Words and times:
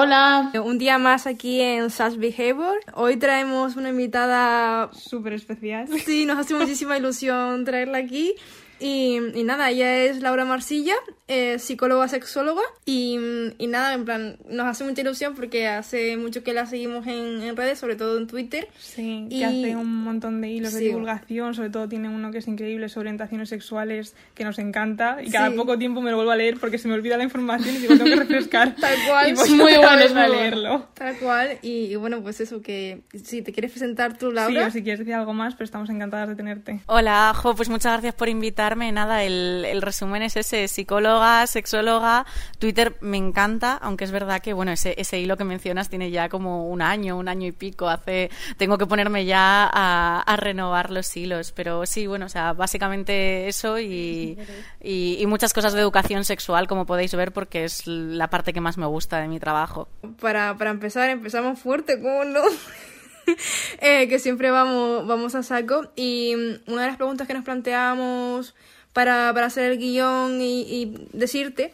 Hola. 0.00 0.52
Un 0.64 0.78
día 0.78 0.96
más 0.96 1.26
aquí 1.26 1.60
en 1.60 1.90
Sash 1.90 2.14
Behavior. 2.18 2.78
Hoy 2.94 3.16
traemos 3.16 3.74
una 3.74 3.88
invitada 3.88 4.92
súper 4.92 5.32
especial. 5.32 5.88
Sí, 6.06 6.24
nos 6.24 6.38
hace 6.38 6.54
muchísima 6.54 6.96
ilusión 6.96 7.64
traerla 7.64 7.98
aquí. 7.98 8.36
Y, 8.80 9.18
nada, 9.44 9.70
ella 9.70 10.04
es 10.04 10.20
Laura 10.20 10.44
Marcilla, 10.44 10.94
eh, 11.26 11.58
psicóloga 11.58 12.08
sexóloga. 12.08 12.62
Y, 12.84 13.18
nada, 13.60 13.94
en 13.94 14.04
plan, 14.04 14.36
nos 14.48 14.66
hace 14.66 14.84
mucha 14.84 15.00
ilusión 15.00 15.34
porque 15.34 15.66
hace 15.66 16.16
mucho 16.16 16.42
que 16.42 16.52
la 16.52 16.66
seguimos 16.66 17.06
en, 17.06 17.56
redes, 17.56 17.78
sobre 17.78 17.96
todo 17.96 18.18
en 18.18 18.26
Twitter. 18.26 18.68
Sí, 18.78 19.26
que 19.30 19.44
hace 19.44 19.76
un 19.76 20.04
montón 20.04 20.40
de 20.40 20.50
hilos 20.50 20.72
de 20.74 20.80
divulgación, 20.80 21.54
sobre 21.54 21.70
todo 21.70 21.88
tiene 21.88 22.08
uno 22.08 22.30
que 22.30 22.38
es 22.38 22.48
increíble 22.48 22.88
sobre 22.88 23.08
orientaciones 23.08 23.48
sexuales 23.48 24.14
que 24.34 24.44
nos 24.44 24.58
encanta. 24.58 25.18
Y 25.22 25.30
cada 25.30 25.50
poco 25.50 25.78
tiempo 25.78 26.00
me 26.00 26.10
lo 26.10 26.16
vuelvo 26.16 26.32
a 26.32 26.36
leer 26.36 26.58
porque 26.58 26.78
se 26.78 26.88
me 26.88 26.94
olvida 26.94 27.16
la 27.16 27.24
información 27.24 27.74
y 27.74 27.78
digo, 27.78 27.96
tengo 27.96 28.04
que 28.04 28.16
refrescar. 28.16 28.74
Tal 28.80 28.94
cual. 29.06 29.30
Y 29.30 29.34
pues 29.34 29.50
muy 29.50 29.76
bueno 29.76 29.98
es 29.98 30.12
leerlo. 30.12 30.88
Tal 30.94 31.16
cual. 31.16 31.58
Y, 31.62 31.94
bueno, 31.96 32.22
pues 32.22 32.40
eso, 32.40 32.60
que 32.60 33.02
si 33.14 33.42
te 33.42 33.52
quieres 33.52 33.70
presentar 33.70 34.16
tú, 34.18 34.30
Laura. 34.30 34.62
Sí, 34.62 34.68
o 34.68 34.70
si 34.70 34.82
quieres 34.82 34.98
decir 34.98 35.14
algo 35.14 35.32
más, 35.32 35.54
pero 35.54 35.64
estamos 35.64 35.90
encantadas 35.90 36.28
de 36.28 36.36
tenerte. 36.36 36.80
Hola, 36.86 37.32
Jo, 37.34 37.54
pues 37.54 37.68
muchas 37.68 37.92
gracias 37.92 38.14
por 38.14 38.28
invitar 38.28 38.67
nada, 38.76 39.24
el, 39.24 39.80
resumen 39.82 40.22
es 40.22 40.36
ese, 40.36 40.68
psicóloga, 40.68 41.46
sexóloga, 41.46 42.26
Twitter 42.58 42.96
me 43.00 43.16
encanta, 43.16 43.78
aunque 43.80 44.04
es 44.04 44.10
verdad 44.10 44.40
que, 44.40 44.52
bueno, 44.52 44.72
ese, 44.72 44.94
ese 44.98 45.18
hilo 45.18 45.36
que 45.36 45.44
mencionas 45.44 45.88
tiene 45.88 46.10
ya 46.10 46.28
como 46.28 46.68
un 46.68 46.82
año, 46.82 47.16
un 47.16 47.28
año 47.28 47.46
y 47.46 47.52
pico, 47.52 47.88
hace, 47.88 48.30
tengo 48.56 48.78
que 48.78 48.86
ponerme 48.86 49.24
ya 49.24 49.68
a, 49.72 50.36
renovar 50.38 50.90
los 50.90 51.16
hilos, 51.16 51.52
pero 51.52 51.84
sí, 51.84 52.06
bueno, 52.06 52.26
o 52.26 52.28
sea, 52.28 52.52
básicamente 52.52 53.48
eso 53.48 53.78
y, 53.78 54.38
y, 54.80 55.24
muchas 55.26 55.52
cosas 55.52 55.72
de 55.72 55.80
educación 55.80 56.24
sexual, 56.24 56.68
como 56.68 56.86
podéis 56.86 57.14
ver, 57.14 57.32
porque 57.32 57.64
es 57.64 57.86
la 57.86 58.30
parte 58.30 58.52
que 58.52 58.60
más 58.60 58.78
me 58.78 58.86
gusta 58.86 59.20
de 59.20 59.28
mi 59.28 59.40
trabajo. 59.40 59.88
Para, 60.20 60.56
para 60.56 60.70
empezar, 60.70 61.10
empezamos 61.10 61.58
fuerte, 61.58 62.00
¿cómo 62.00 62.24
no? 62.24 62.42
Eh, 63.80 64.08
que 64.08 64.18
siempre 64.18 64.50
vamos, 64.50 65.06
vamos 65.06 65.34
a 65.34 65.42
saco. 65.42 65.90
Y 65.96 66.34
mm, 66.36 66.72
una 66.72 66.82
de 66.82 66.88
las 66.88 66.96
preguntas 66.96 67.26
que 67.26 67.34
nos 67.34 67.44
planteábamos 67.44 68.54
para, 68.92 69.30
hacer 69.30 69.72
el 69.72 69.78
guion 69.78 70.40
y, 70.40 70.94
decirte 71.12 71.72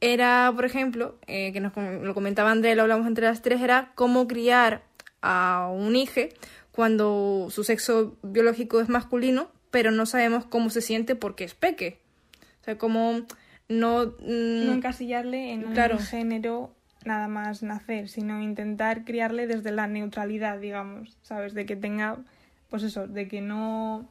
era, 0.00 0.52
por 0.54 0.66
ejemplo, 0.66 1.16
eh, 1.26 1.52
que 1.52 1.60
nos 1.60 1.72
lo 1.74 2.12
comentaba 2.12 2.50
André, 2.50 2.74
lo 2.74 2.82
hablamos 2.82 3.06
entre 3.06 3.24
las 3.24 3.40
tres, 3.40 3.62
era 3.62 3.92
cómo 3.94 4.28
criar 4.28 4.82
a 5.22 5.70
un 5.72 5.96
hijo 5.96 6.20
cuando 6.70 7.48
su 7.50 7.64
sexo 7.64 8.16
biológico 8.22 8.80
es 8.80 8.90
masculino, 8.90 9.48
pero 9.70 9.90
no 9.90 10.04
sabemos 10.04 10.44
cómo 10.44 10.68
se 10.68 10.82
siente 10.82 11.16
porque 11.16 11.44
es 11.44 11.54
peque. 11.54 11.98
O 12.60 12.64
sea, 12.64 12.76
cómo 12.76 13.22
no... 13.68 14.14
Mm, 14.20 14.66
no 14.66 14.72
encasillarle 14.74 15.52
en 15.52 15.64
un 15.64 15.98
género 15.98 16.75
nada 17.06 17.28
más 17.28 17.62
nacer, 17.62 18.08
sino 18.08 18.40
intentar 18.40 19.04
criarle 19.04 19.46
desde 19.46 19.72
la 19.72 19.86
neutralidad, 19.86 20.58
digamos, 20.58 21.16
¿sabes? 21.22 21.54
De 21.54 21.66
que 21.66 21.76
tenga, 21.76 22.18
pues 22.68 22.82
eso, 22.82 23.06
de 23.06 23.28
que 23.28 23.40
no, 23.40 24.06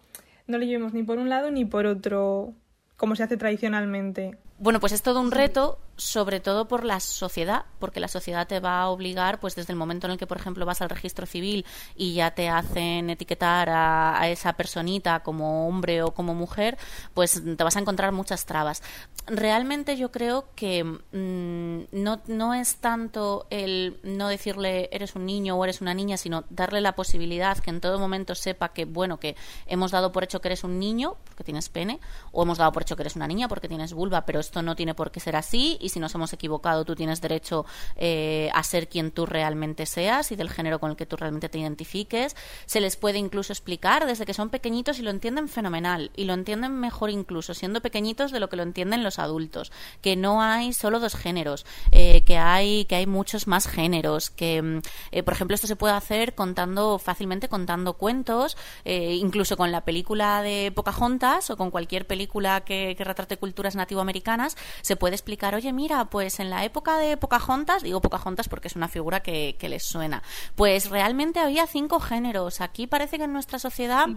no 0.47 0.57
le 0.57 0.67
llevemos 0.67 0.93
ni 0.93 1.03
por 1.03 1.17
un 1.17 1.29
lado 1.29 1.51
ni 1.51 1.65
por 1.65 1.85
otro, 1.85 2.53
como 2.97 3.15
se 3.15 3.23
hace 3.23 3.37
tradicionalmente. 3.37 4.37
Bueno, 4.57 4.79
pues 4.79 4.93
es 4.93 5.01
todo 5.01 5.19
un 5.21 5.31
reto 5.31 5.79
sobre 5.97 6.39
todo 6.39 6.67
por 6.67 6.83
la 6.83 6.99
sociedad, 6.99 7.65
porque 7.79 7.99
la 7.99 8.07
sociedad 8.07 8.47
te 8.47 8.59
va 8.59 8.81
a 8.81 8.89
obligar, 8.89 9.39
pues 9.39 9.55
desde 9.55 9.71
el 9.71 9.77
momento 9.77 10.07
en 10.07 10.11
el 10.11 10.17
que, 10.17 10.27
por 10.27 10.37
ejemplo, 10.37 10.65
vas 10.65 10.81
al 10.81 10.89
registro 10.89 11.25
civil 11.25 11.65
y 11.95 12.13
ya 12.13 12.31
te 12.31 12.49
hacen 12.49 13.09
etiquetar 13.09 13.69
a, 13.69 14.27
esa 14.29 14.53
personita 14.53 15.21
como 15.21 15.67
hombre 15.67 16.01
o 16.01 16.11
como 16.11 16.33
mujer, 16.33 16.77
pues 17.13 17.41
te 17.43 17.63
vas 17.63 17.75
a 17.75 17.79
encontrar 17.79 18.11
muchas 18.11 18.45
trabas. 18.45 18.83
Realmente 19.27 19.97
yo 19.97 20.11
creo 20.11 20.45
que 20.55 20.83
mm, 20.83 21.85
no, 21.91 22.21
no 22.27 22.53
es 22.53 22.77
tanto 22.77 23.47
el 23.49 23.99
no 24.03 24.27
decirle 24.27 24.89
eres 24.91 25.15
un 25.15 25.25
niño 25.25 25.55
o 25.55 25.63
eres 25.63 25.81
una 25.81 25.93
niña, 25.93 26.17
sino 26.17 26.43
darle 26.49 26.81
la 26.81 26.95
posibilidad 26.95 27.57
que 27.59 27.69
en 27.69 27.81
todo 27.81 27.99
momento 27.99 28.35
sepa 28.35 28.69
que, 28.69 28.85
bueno, 28.85 29.19
que 29.19 29.35
hemos 29.67 29.91
dado 29.91 30.11
por 30.11 30.23
hecho 30.23 30.41
que 30.41 30.49
eres 30.49 30.63
un 30.63 30.79
niño 30.79 31.15
porque 31.25 31.43
tienes 31.43 31.69
pene, 31.69 31.99
o 32.31 32.43
hemos 32.43 32.57
dado 32.57 32.71
por 32.71 32.81
hecho 32.81 32.95
que 32.95 33.03
eres 33.03 33.15
una 33.15 33.27
niña 33.27 33.47
porque 33.47 33.67
tienes 33.67 33.93
vulva, 33.93 34.25
pero 34.25 34.39
esto 34.39 34.61
no 34.61 34.75
tiene 34.75 34.93
por 34.93 35.11
qué 35.11 35.19
ser 35.19 35.35
así 35.35 35.77
y 35.85 35.89
si 35.89 35.99
nos 35.99 36.15
hemos 36.15 36.33
equivocado 36.33 36.83
tú 36.83 36.95
tienes 36.95 37.21
derecho 37.21 37.65
eh, 37.95 38.49
a 38.53 38.63
ser 38.63 38.89
quien 38.89 39.11
tú 39.11 39.25
realmente 39.25 39.85
seas 39.85 40.31
y 40.31 40.35
del 40.35 40.49
género 40.49 40.79
con 40.79 40.89
el 40.89 40.97
que 40.97 41.05
tú 41.05 41.15
realmente 41.15 41.47
te 41.47 41.59
identifiques. 41.59 42.35
Se 42.65 42.81
les 42.81 42.95
puede 42.95 43.19
incluso 43.19 43.53
explicar 43.53 44.07
desde 44.07 44.25
que 44.25 44.33
son 44.33 44.49
pequeñitos 44.49 44.99
y 44.99 45.03
lo 45.03 45.11
entienden 45.11 45.47
fenomenal 45.47 46.11
y 46.15 46.25
lo 46.25 46.33
entienden 46.33 46.79
mejor 46.79 47.11
incluso 47.11 47.53
siendo 47.53 47.81
pequeñitos 47.81 48.31
de 48.31 48.39
lo 48.39 48.49
que 48.49 48.55
lo 48.55 48.63
entienden 48.63 49.03
los 49.03 49.19
adultos, 49.19 49.71
que 50.01 50.15
no 50.15 50.41
hay 50.41 50.73
solo 50.73 50.99
dos 50.99 51.15
géneros, 51.15 51.65
eh, 51.91 52.21
que 52.21 52.37
hay 52.37 52.85
que 52.85 52.95
hay 52.95 53.05
muchos 53.05 53.45
más 53.45 53.67
géneros, 53.67 54.31
que 54.31 54.61
mm, 54.61 54.79
eh, 55.11 55.23
por 55.23 55.33
ejemplo 55.33 55.53
esto 55.53 55.67
se 55.67 55.75
puede 55.75 55.93
hacer 55.93 56.33
contando 56.33 56.97
fácilmente 56.97 57.47
contando 57.47 57.93
cuentos, 57.93 58.57
incluso 58.85 59.57
con 59.57 59.71
la 59.71 59.81
película 59.81 60.41
de 60.41 60.71
Pocahontas 60.73 61.49
o 61.49 61.57
con 61.57 61.69
cualquier 61.69 62.07
película 62.07 62.61
que 62.61 62.95
retrate 62.97 63.37
culturas 63.37 63.75
nativoamericanas 63.75 64.55
se 64.81 64.95
puede 64.95 65.15
explicar, 65.15 65.55
oye 65.55 65.71
mira, 65.75 66.05
pues 66.05 66.39
en 66.39 66.49
la 66.49 66.63
época 66.65 66.97
de 66.97 67.17
Pocahontas, 67.17 67.83
digo 67.83 68.01
Pocahontas 68.01 68.49
porque 68.49 68.67
es 68.67 68.75
una 68.75 68.87
figura 68.87 69.21
que, 69.21 69.55
les 69.65 69.83
suena, 69.83 70.21
pues 70.55 70.89
realmente 70.89 71.39
había 71.39 71.65
cinco 71.67 71.99
géneros. 71.99 72.61
Aquí 72.61 72.87
parece 72.87 73.17
que 73.17 73.23
en 73.23 73.33
nuestra 73.33 73.59
sociedad 73.59 74.07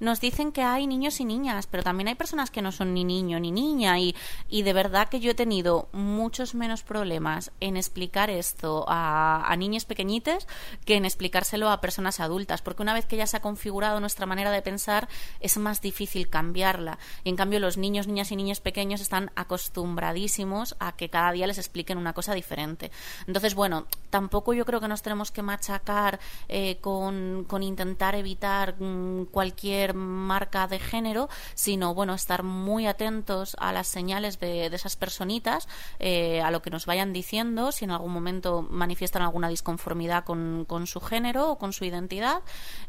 nos 0.00 0.20
dicen 0.20 0.50
que 0.50 0.62
hay 0.62 0.86
niños 0.86 1.20
y 1.20 1.24
niñas, 1.24 1.66
pero 1.66 1.82
también 1.82 2.08
hay 2.08 2.14
personas 2.14 2.50
que 2.50 2.62
no 2.62 2.72
son 2.72 2.94
ni 2.94 3.04
niño 3.04 3.38
ni 3.38 3.52
niña 3.52 3.98
y, 3.98 4.14
de 4.50 4.72
verdad 4.72 5.08
que 5.08 5.20
yo 5.20 5.30
he 5.30 5.34
tenido 5.34 5.88
muchos 5.92 6.54
menos 6.54 6.82
problemas 6.82 7.52
en 7.60 7.76
explicar 7.76 8.30
esto 8.30 8.86
a, 8.88 9.44
a 9.46 9.56
niños 9.56 9.84
pequeñites 9.84 10.48
que 10.86 10.96
en 10.96 11.04
explicárselo 11.04 11.68
a 11.70 11.82
personas 11.82 12.18
adultas, 12.18 12.62
porque 12.62 12.82
una 12.82 12.94
vez 12.94 13.04
que 13.04 13.16
ya 13.16 13.26
se 13.26 13.36
ha 13.36 13.42
configurado 13.42 14.00
nuestra 14.00 14.26
manera 14.26 14.50
de 14.50 14.62
pensar 14.62 15.08
es 15.40 15.58
más 15.58 15.80
difícil 15.82 16.28
cambiarla. 16.28 16.98
Y 17.22 17.28
en 17.28 17.36
cambio 17.36 17.60
los 17.60 17.76
niños, 17.76 18.06
niñas 18.06 18.32
y 18.32 18.36
niños 18.36 18.60
pequeños 18.60 19.00
están 19.00 19.30
acostumbradísimos 19.36 20.76
a 20.78 20.96
que 20.96 21.03
que 21.04 21.10
cada 21.10 21.32
día 21.32 21.46
les 21.46 21.58
expliquen 21.58 21.98
una 21.98 22.14
cosa 22.14 22.34
diferente. 22.34 22.90
Entonces, 23.26 23.54
bueno, 23.54 23.86
tampoco 24.10 24.54
yo 24.54 24.64
creo 24.64 24.80
que 24.80 24.88
nos 24.88 25.02
tenemos 25.02 25.30
que 25.30 25.42
machacar 25.42 26.18
eh, 26.48 26.78
con, 26.80 27.46
intentar 27.60 28.14
evitar 28.14 28.80
mm, 28.80 29.26
cualquier 29.26 29.94
marca 29.94 30.66
de 30.66 30.78
género, 30.78 31.28
sino, 31.54 31.94
bueno, 31.94 32.14
estar 32.14 32.42
muy 32.42 32.86
atentos 32.86 33.56
a 33.58 33.72
las 33.72 33.86
señales 33.86 34.40
de, 34.40 34.66
esas 34.66 34.96
personitas, 34.96 35.68
eh, 35.98 36.40
a 36.40 36.50
lo 36.50 36.62
que 36.62 36.70
nos 36.70 36.86
vayan 36.86 37.12
diciendo, 37.12 37.70
si 37.70 37.84
en 37.84 37.90
algún 37.90 38.12
momento 38.12 38.62
manifiestan 38.62 39.22
alguna 39.22 39.48
disconformidad 39.48 40.24
con, 40.24 40.64
su 40.86 41.00
género 41.00 41.50
o 41.50 41.58
con 41.58 41.72
su 41.72 41.84
identidad. 41.84 42.42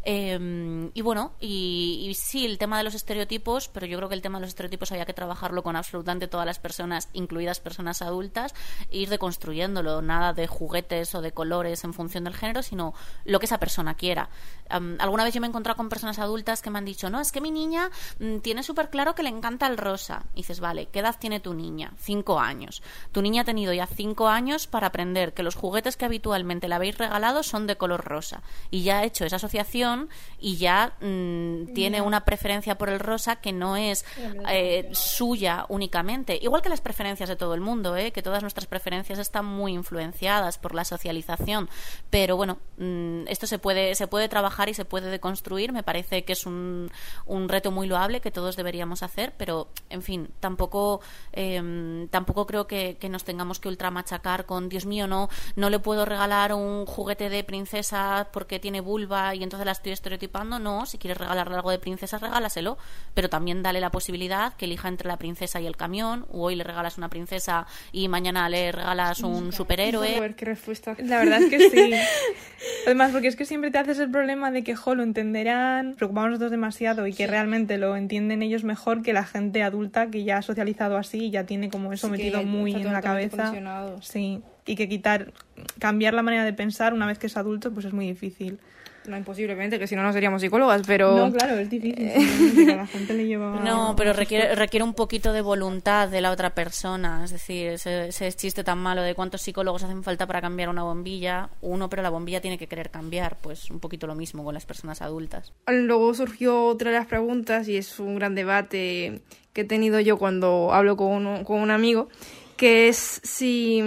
Em, 0.03 0.91
y 0.93 1.01
bueno, 1.01 1.33
y, 1.39 2.07
y 2.09 2.13
sí, 2.15 2.45
el 2.45 2.57
tema 2.57 2.77
de 2.77 2.83
los 2.83 2.95
estereotipos, 2.95 3.67
pero 3.67 3.85
yo 3.85 3.97
creo 3.97 4.09
que 4.09 4.15
el 4.15 4.21
tema 4.21 4.37
de 4.37 4.43
los 4.43 4.49
estereotipos 4.49 4.91
había 4.91 5.05
que 5.05 5.13
trabajarlo 5.13 5.63
con 5.63 5.75
absolutamente 5.75 6.27
todas 6.27 6.45
las 6.45 6.59
personas, 6.59 7.09
incluidas 7.13 7.59
personas 7.59 8.01
adultas, 8.05 8.53
ir 8.89 9.09
deconstruyéndolo, 9.09 10.01
nada 10.01 10.33
de 10.33 10.47
juguetes 10.47 11.13
o 11.15 11.21
de 11.21 11.31
colores 11.31 11.83
en 11.83 11.93
función 11.93 12.23
del 12.23 12.33
género, 12.33 12.63
sino 12.63 12.93
lo 13.25 13.39
que 13.39 13.45
esa 13.45 13.59
persona 13.59 13.95
quiera. 13.95 14.29
alguna 14.69 15.23
vez 15.23 15.33
yo 15.33 15.41
me 15.41 15.47
he 15.47 15.49
encontrado 15.49 15.77
con 15.77 15.89
personas 15.89 16.19
adultas 16.19 16.61
que 16.61 16.69
me 16.69 16.79
han 16.79 16.85
dicho, 16.85 17.09
no, 17.09 17.19
es 17.19 17.31
que 17.31 17.41
mi 17.41 17.51
niña 17.51 17.89
mm, 18.19 18.39
tiene 18.39 18.63
súper 18.63 18.89
claro 18.89 19.15
que 19.15 19.23
le 19.23 19.29
encanta 19.29 19.67
el 19.67 19.77
rosa. 19.77 20.23
Y 20.33 20.37
dices, 20.37 20.59
vale, 20.59 20.87
¿qué 20.87 20.99
edad 20.99 21.15
tiene 21.19 21.39
tu 21.39 21.53
niña? 21.53 21.93
Cinco 21.97 22.39
años. 22.39 22.81
Tu 23.11 23.21
niña 23.21 23.41
ha 23.41 23.45
tenido 23.45 23.73
ya 23.73 23.87
cinco 23.87 24.27
años 24.27 24.67
para 24.67 24.87
aprender 24.87 25.33
que 25.33 25.43
los 25.43 25.55
juguetes 25.55 25.97
que 25.97 26.05
habitualmente 26.05 26.67
le 26.67 26.75
habéis 26.75 26.97
regalado 26.97 27.43
son 27.43 27.67
de 27.67 27.77
color 27.77 28.03
rosa. 28.03 28.41
Y 28.71 28.83
ya 28.83 28.99
ha 28.99 29.03
hecho 29.03 29.25
esa 29.25 29.37
asociación 29.37 30.09
y 30.39 30.57
ya 30.57 30.93
mm, 31.01 31.73
tiene 31.73 32.01
una 32.01 32.25
preferencia 32.25 32.77
por 32.77 32.89
el 32.89 32.99
rosa 32.99 33.37
que 33.37 33.51
no 33.51 33.77
es 33.77 34.05
eh, 34.49 34.89
suya 34.93 35.65
únicamente. 35.69 36.37
Igual 36.41 36.61
que 36.61 36.69
las 36.69 36.81
preferencias 36.81 37.29
de 37.29 37.35
todo 37.35 37.53
el 37.53 37.61
mundo. 37.61 37.94
¿Eh? 37.97 38.11
que 38.11 38.21
todas 38.21 38.41
nuestras 38.41 38.67
preferencias 38.67 39.19
están 39.19 39.45
muy 39.45 39.73
influenciadas 39.73 40.57
por 40.57 40.75
la 40.75 40.85
socialización. 40.85 41.69
Pero 42.09 42.37
bueno, 42.37 42.59
mm, 42.77 43.27
esto 43.27 43.47
se 43.47 43.59
puede, 43.59 43.95
se 43.95 44.07
puede 44.07 44.29
trabajar 44.29 44.69
y 44.69 44.73
se 44.73 44.85
puede 44.85 45.09
deconstruir. 45.09 45.71
Me 45.71 45.83
parece 45.83 46.23
que 46.23 46.33
es 46.33 46.45
un, 46.45 46.91
un 47.25 47.49
reto 47.49 47.71
muy 47.71 47.87
loable 47.87 48.21
que 48.21 48.31
todos 48.31 48.55
deberíamos 48.55 49.03
hacer, 49.03 49.33
pero 49.37 49.69
en 49.89 50.01
fin, 50.01 50.29
tampoco, 50.39 51.01
em, 51.31 52.07
tampoco 52.09 52.45
creo 52.45 52.67
que, 52.67 52.97
nos 53.05 53.23
tengamos 53.23 53.59
que 53.59 53.69
ultramachacar 53.69 54.47
con 54.47 54.67
Dios 54.67 54.85
mío, 54.87 55.05
no, 55.05 55.29
no 55.55 55.69
le 55.69 55.77
puedo 55.79 56.05
regalar 56.05 56.53
un 56.53 56.87
juguete 56.87 57.29
de 57.29 57.43
princesa 57.43 58.29
porque 58.33 58.59
tiene 58.59 58.81
vulva 58.81 59.35
y 59.35 59.43
entonces 59.43 59.65
la 59.65 59.73
estoy 59.73 59.91
estereotipando. 59.91 60.57
No, 60.59 60.85
si 60.85 60.97
quieres 60.97 61.17
regalarle 61.19 61.55
algo 61.55 61.69
de 61.69 61.77
princesa, 61.77 62.17
regálaselo, 62.17 62.77
pero 63.13 63.29
también 63.29 63.61
dale 63.61 63.79
la 63.79 63.91
posibilidad 63.91 64.53
que 64.55 64.65
elija 64.65 64.87
entre 64.87 65.07
la 65.07 65.17
princesa 65.17 65.61
y 65.61 65.67
el 65.67 65.77
camión, 65.77 66.25
o 66.31 66.45
hoy 66.45 66.55
le 66.55 66.63
regalas 66.63 66.97
una 66.97 67.09
princesa 67.09 67.67
y 67.91 68.07
mañana 68.07 68.49
le 68.49 68.71
regalas 68.71 69.21
un 69.21 69.51
superhéroe. 69.51 70.33
qué 70.35 70.45
respuesta. 70.45 70.95
La 71.03 71.19
verdad 71.19 71.41
es 71.41 71.49
que 71.49 71.69
sí. 71.69 71.93
Además, 72.85 73.11
porque 73.11 73.27
es 73.27 73.35
que 73.35 73.45
siempre 73.45 73.71
te 73.71 73.77
haces 73.77 73.99
el 73.99 74.09
problema 74.09 74.51
de 74.51 74.63
que, 74.63 74.75
jo, 74.75 74.95
lo 74.95 75.03
entenderán, 75.03 75.95
preocupamos 75.95 76.31
nosotros 76.31 76.51
demasiado 76.51 77.07
y 77.07 77.13
que 77.13 77.27
realmente 77.27 77.77
lo 77.77 77.95
entienden 77.95 78.41
ellos 78.41 78.63
mejor 78.63 79.01
que 79.01 79.13
la 79.13 79.23
gente 79.23 79.63
adulta 79.63 80.07
que 80.07 80.23
ya 80.23 80.37
ha 80.37 80.41
socializado 80.41 80.97
así 80.97 81.25
y 81.25 81.31
ya 81.31 81.45
tiene 81.45 81.69
como 81.69 81.93
eso 81.93 82.09
metido 82.09 82.43
muy 82.43 82.73
en 82.73 82.91
la 82.91 83.01
cabeza. 83.01 83.53
Sí. 84.01 84.41
y 84.65 84.75
que 84.75 84.89
quitar, 84.89 85.31
cambiar 85.79 86.13
la 86.13 86.23
manera 86.23 86.43
de 86.43 86.53
pensar 86.53 86.93
una 86.93 87.05
vez 87.05 87.19
que 87.19 87.27
es 87.27 87.37
adulto, 87.37 87.71
pues 87.71 87.85
es 87.85 87.93
muy 87.93 88.07
difícil. 88.07 88.59
No, 89.07 89.17
imposiblemente, 89.17 89.79
que 89.79 89.87
si 89.87 89.95
no, 89.95 90.03
no 90.03 90.13
seríamos 90.13 90.41
psicólogas, 90.41 90.83
pero... 90.85 91.15
No, 91.15 91.31
claro, 91.31 91.57
es 91.57 91.69
difícil. 91.69 92.67
la 92.67 92.87
gente 92.87 93.13
le 93.13 93.25
lleva... 93.25 93.59
No, 93.63 93.95
pero 93.95 94.13
requiere, 94.13 94.55
requiere 94.55 94.83
un 94.83 94.93
poquito 94.93 95.33
de 95.33 95.41
voluntad 95.41 96.09
de 96.09 96.21
la 96.21 96.31
otra 96.31 96.55
persona. 96.55 97.23
Es 97.23 97.31
decir, 97.31 97.67
ese, 97.67 98.07
ese, 98.07 98.31
chiste 98.33 98.63
tan 98.63 98.77
malo 98.77 99.01
de 99.01 99.15
cuántos 99.15 99.41
psicólogos 99.41 99.83
hacen 99.83 100.03
falta 100.03 100.27
para 100.27 100.41
cambiar 100.41 100.69
una 100.69 100.83
bombilla. 100.83 101.49
Uno, 101.61 101.89
pero 101.89 102.01
la 102.01 102.09
bombilla 102.09 102.41
tiene 102.41 102.57
que 102.57 102.67
querer 102.67 102.89
cambiar. 102.89 103.37
Pues 103.41 103.71
un 103.71 103.79
poquito 103.79 104.07
lo 104.07 104.15
mismo 104.15 104.43
con 104.43 104.53
las 104.53 104.65
personas 104.65 105.01
adultas. 105.01 105.53
Luego 105.67 106.13
surgió 106.13 106.65
otra 106.65 106.91
de 106.91 106.97
las 106.97 107.07
preguntas, 107.07 107.67
y 107.67 107.77
es 107.77 107.99
un 107.99 108.15
gran 108.15 108.35
debate 108.35 109.21
que 109.53 109.61
he 109.61 109.65
tenido 109.65 109.99
yo 109.99 110.17
cuando 110.17 110.73
hablo 110.73 110.97
con 110.97 111.25
un, 111.25 111.43
con 111.43 111.61
un 111.61 111.71
amigo, 111.71 112.09
que 112.57 112.89
es 112.89 113.21
si 113.23 113.81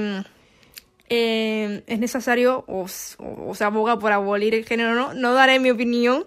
eh, 1.08 1.82
es 1.86 1.98
necesario 1.98 2.64
o, 2.66 2.86
o, 3.18 3.54
se 3.54 3.64
aboga 3.64 3.98
por 3.98 4.12
abolir 4.12 4.54
el 4.54 4.64
género 4.64 4.94
no. 4.94 5.14
No 5.14 5.34
daré 5.34 5.58
mi 5.58 5.70
opinión 5.70 6.24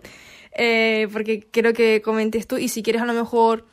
eh, 0.53 1.07
porque 1.11 1.41
quiero 1.51 1.73
que 1.73 2.01
comentes 2.01 2.47
tú 2.47 2.57
y 2.57 2.67
si 2.67 2.83
quieres 2.83 3.01
a 3.01 3.05
lo 3.05 3.13
mejor... 3.13 3.65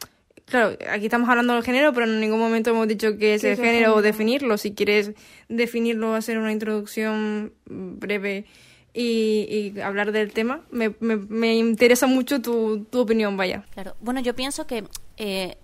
Claro, 0.44 0.78
aquí 0.90 1.04
estamos 1.04 1.28
hablando 1.28 1.52
del 1.52 1.62
género, 1.62 1.92
pero 1.92 2.06
en 2.06 2.20
ningún 2.20 2.38
momento 2.38 2.70
hemos 2.70 2.88
dicho 2.88 3.18
que 3.18 3.34
es 3.34 3.44
el 3.44 3.56
género 3.56 3.94
o 3.94 4.00
definirlo. 4.00 4.56
Si 4.56 4.72
quieres 4.72 5.12
definirlo, 5.50 6.14
hacer 6.14 6.38
una 6.38 6.52
introducción 6.52 7.52
breve 7.66 8.46
y, 8.94 9.74
y 9.76 9.80
hablar 9.80 10.10
del 10.10 10.32
tema, 10.32 10.62
me, 10.70 10.94
me, 11.00 11.16
me 11.16 11.54
interesa 11.54 12.06
mucho 12.06 12.40
tu, 12.40 12.86
tu, 12.90 13.00
opinión, 13.00 13.36
vaya. 13.36 13.66
Claro, 13.74 13.94
bueno, 14.00 14.20
yo 14.20 14.34
pienso 14.34 14.66
que 14.66 14.84
eh, 15.18 15.58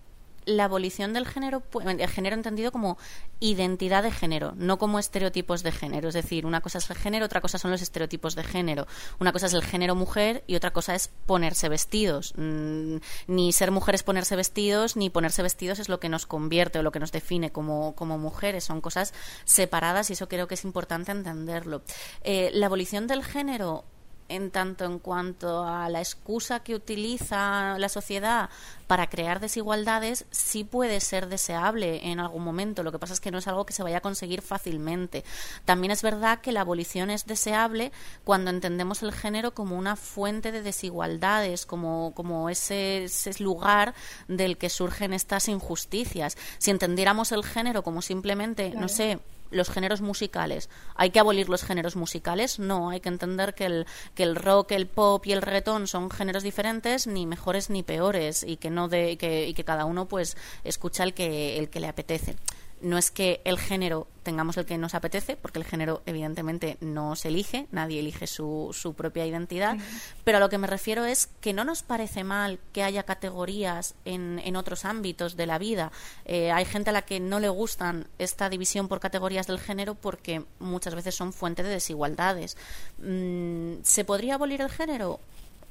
la 0.47 0.65
abolición 0.65 1.13
del 1.13 1.27
género, 1.27 1.63
el 1.85 2.09
género 2.09 2.37
entendido 2.37 2.73
como 2.73 2.99
identidad 3.41 4.03
de 4.03 4.11
género, 4.11 4.53
no 4.57 4.79
como 4.79 4.99
estereotipos 4.99 5.63
de 5.63 5.73
género. 5.73 6.09
Es 6.09 6.15
decir, 6.15 6.47
una 6.47 6.61
cosa 6.61 6.79
es 6.79 6.91
el 6.91 6.97
género, 6.97 7.27
otra 7.27 7.41
cosa 7.41 7.59
son 7.59 7.71
los 7.71 7.83
estereotipos 7.83 8.35
de 8.35 8.45
género. 8.45 8.87
Una 9.19 9.33
cosa 9.33 9.47
es 9.47 9.55
el 9.55 9.63
género 9.63 9.95
mujer 9.95 10.45
y 10.47 10.57
otra 10.57 10.73
cosa 10.73 10.95
es 10.95 11.11
ponerse 11.27 11.69
vestidos. 11.69 12.35
Mm, 12.37 12.97
ni 13.27 13.53
ser 13.53 13.71
mujer 13.71 13.95
es 13.95 14.03
ponerse 14.03 14.37
vestidos, 14.37 14.97
ni 14.97 15.11
ponerse 15.11 15.43
vestidos 15.43 15.79
es 15.79 15.89
lo 15.89 16.01
que 16.01 16.09
nos 16.09 16.27
convierte 16.27 16.79
o 16.79 16.83
lo 16.83 16.93
que 16.93 17.01
nos 17.01 17.13
define 17.13 17.53
como, 17.53 17.95
como 17.95 18.19
mujeres. 18.19 18.65
Son 18.65 18.81
cosas 18.81 19.15
separadas 19.45 20.11
y 20.11 20.15
eso 20.15 20.29
creo 20.29 20.49
que 20.49 20.55
es 20.55 20.65
importante 20.65 21.13
entenderlo. 21.13 21.83
Eh, 22.23 22.51
la 22.53 22.67
abolición 22.67 23.07
del 23.07 23.25
género 23.25 23.85
en 24.29 24.51
tanto 24.51 24.85
en 24.85 24.99
cuanto 24.99 25.65
a 25.65 25.89
la 25.89 26.01
excusa 26.01 26.61
que 26.61 26.75
utiliza 26.75 27.79
la 27.79 27.89
sociedad 27.89 28.51
para 28.87 29.09
crear 29.09 29.41
desigualdades, 29.41 30.27
sí 30.31 30.65
puede 30.65 31.01
ser 31.01 31.29
deseable 31.29 32.11
en 32.11 32.21
algún 32.21 32.45
momento. 32.45 32.83
Lo 32.83 32.93
que 32.93 32.99
pasa 32.99 33.15
es 33.15 33.21
que 33.21 33.31
no 33.31 33.39
es 33.39 33.49
algo 33.49 33.67
que 33.67 33.73
se 33.73 33.83
vaya 33.83 33.99
a 33.99 34.03
conseguir 34.03 34.43
fácilmente. 34.43 35.25
También 35.65 35.91
es 35.91 36.03
verdad 36.03 36.41
que 36.41 36.53
la 36.53 36.61
abolición 36.61 37.11
es 37.11 37.27
deseable 37.27 37.93
cuando 38.25 38.51
entendemos 38.51 39.03
el 39.03 39.13
género 39.13 39.55
como 39.55 39.77
una 39.77 39.97
fuente 39.97 40.53
de 40.53 40.63
desigualdades, 40.63 41.67
como, 41.67 42.13
como 42.15 42.51
ese, 42.51 43.05
ese 43.05 43.43
lugar 43.43 43.95
del 44.29 44.59
que 44.59 44.71
surgen 44.71 45.13
estas 45.13 45.49
injusticias. 45.49 46.37
Si 46.59 46.71
entendiéramos 46.71 47.33
el 47.33 47.45
género 47.45 47.83
como 47.83 48.03
simplemente, 48.03 48.71
no 48.71 48.89
sé, 48.89 49.21
los 49.55 49.71
géneros 49.71 50.01
musicales. 50.01 50.69
¿Hay 50.95 51.11
que 51.11 51.21
abolir 51.21 51.49
los 51.49 51.63
géneros 51.63 51.97
musicales? 51.97 52.59
No, 52.59 52.91
hay 52.91 53.01
que 53.01 53.09
entender 53.09 53.55
que 53.55 53.67
el, 53.67 53.87
que 54.15 54.25
el 54.25 54.37
rock, 54.37 54.73
el 54.73 54.87
pop 54.87 55.25
y 55.27 55.33
el 55.33 55.43
reggaetón 55.43 55.87
son 55.87 56.11
géneros 56.11 56.43
diferentes, 56.43 57.07
ni 57.07 57.27
mejores 57.27 57.71
ni 57.71 57.83
peores, 57.83 58.43
y 58.43 58.57
que 58.57 58.71
no 58.71 58.89
de, 58.89 59.17
que, 59.17 59.49
y 59.49 59.55
que 59.55 59.65
cada 59.65 59.85
uno 59.85 60.07
pues 60.07 60.37
escucha 60.65 61.05
el 61.05 61.15
que, 61.15 61.59
el 61.59 61.71
que 61.71 61.81
le 61.81 61.89
apetece 61.89 62.37
no 62.85 62.99
es 62.99 63.11
que 63.11 63.41
el 63.45 63.59
género 63.59 64.07
tengamos 64.25 64.57
el 64.57 64.65
que 64.65 64.79
nos 64.79 64.95
apetece, 64.95 65.37
porque 65.37 65.61
el 65.61 65.65
género 65.65 66.03
evidentemente 66.07 66.77
no 66.81 67.15
se 67.15 67.29
elige, 67.29 67.69
nadie 67.71 68.01
elige 68.01 68.27
su, 68.27 68.71
su 68.73 68.95
propia 68.95 69.27
identidad, 69.27 69.77
pero 70.25 70.39
a 70.39 70.41
lo 70.41 70.49
que 70.49 70.59
me 70.59 70.67
refiero 70.67 71.05
es 71.05 71.29
que 71.41 71.53
no 71.53 71.65
nos 71.65 71.85
parece 71.85 72.25
mal 72.25 72.59
que 72.73 72.83
haya 72.83 73.05
categorías 73.05 73.95
en, 74.05 74.41
en 74.45 74.57
otros 74.57 74.85
ámbitos 74.85 75.37
de 75.37 75.47
la 75.47 75.59
vida. 75.59 75.93
Eh, 76.25 76.51
hay 76.51 76.65
gente 76.65 76.91
a 76.91 76.93
la 76.93 77.03
que 77.03 77.21
no 77.21 77.39
le 77.39 77.49
gustan 77.49 78.09
esta 78.19 78.49
división 78.49 78.89
por 78.89 78.99
categorías 78.99 79.47
del 79.47 79.61
género 79.61 79.95
porque 79.95 80.45
muchas 80.59 80.95
veces 80.95 81.15
son 81.15 81.33
fuente 81.33 81.63
de 81.63 81.69
desigualdades. 81.69 82.57
Mm, 82.99 83.75
¿Se 83.83 84.05
podría 84.05 84.35
abolir 84.35 84.61
el 84.61 84.71
género? 84.71 85.21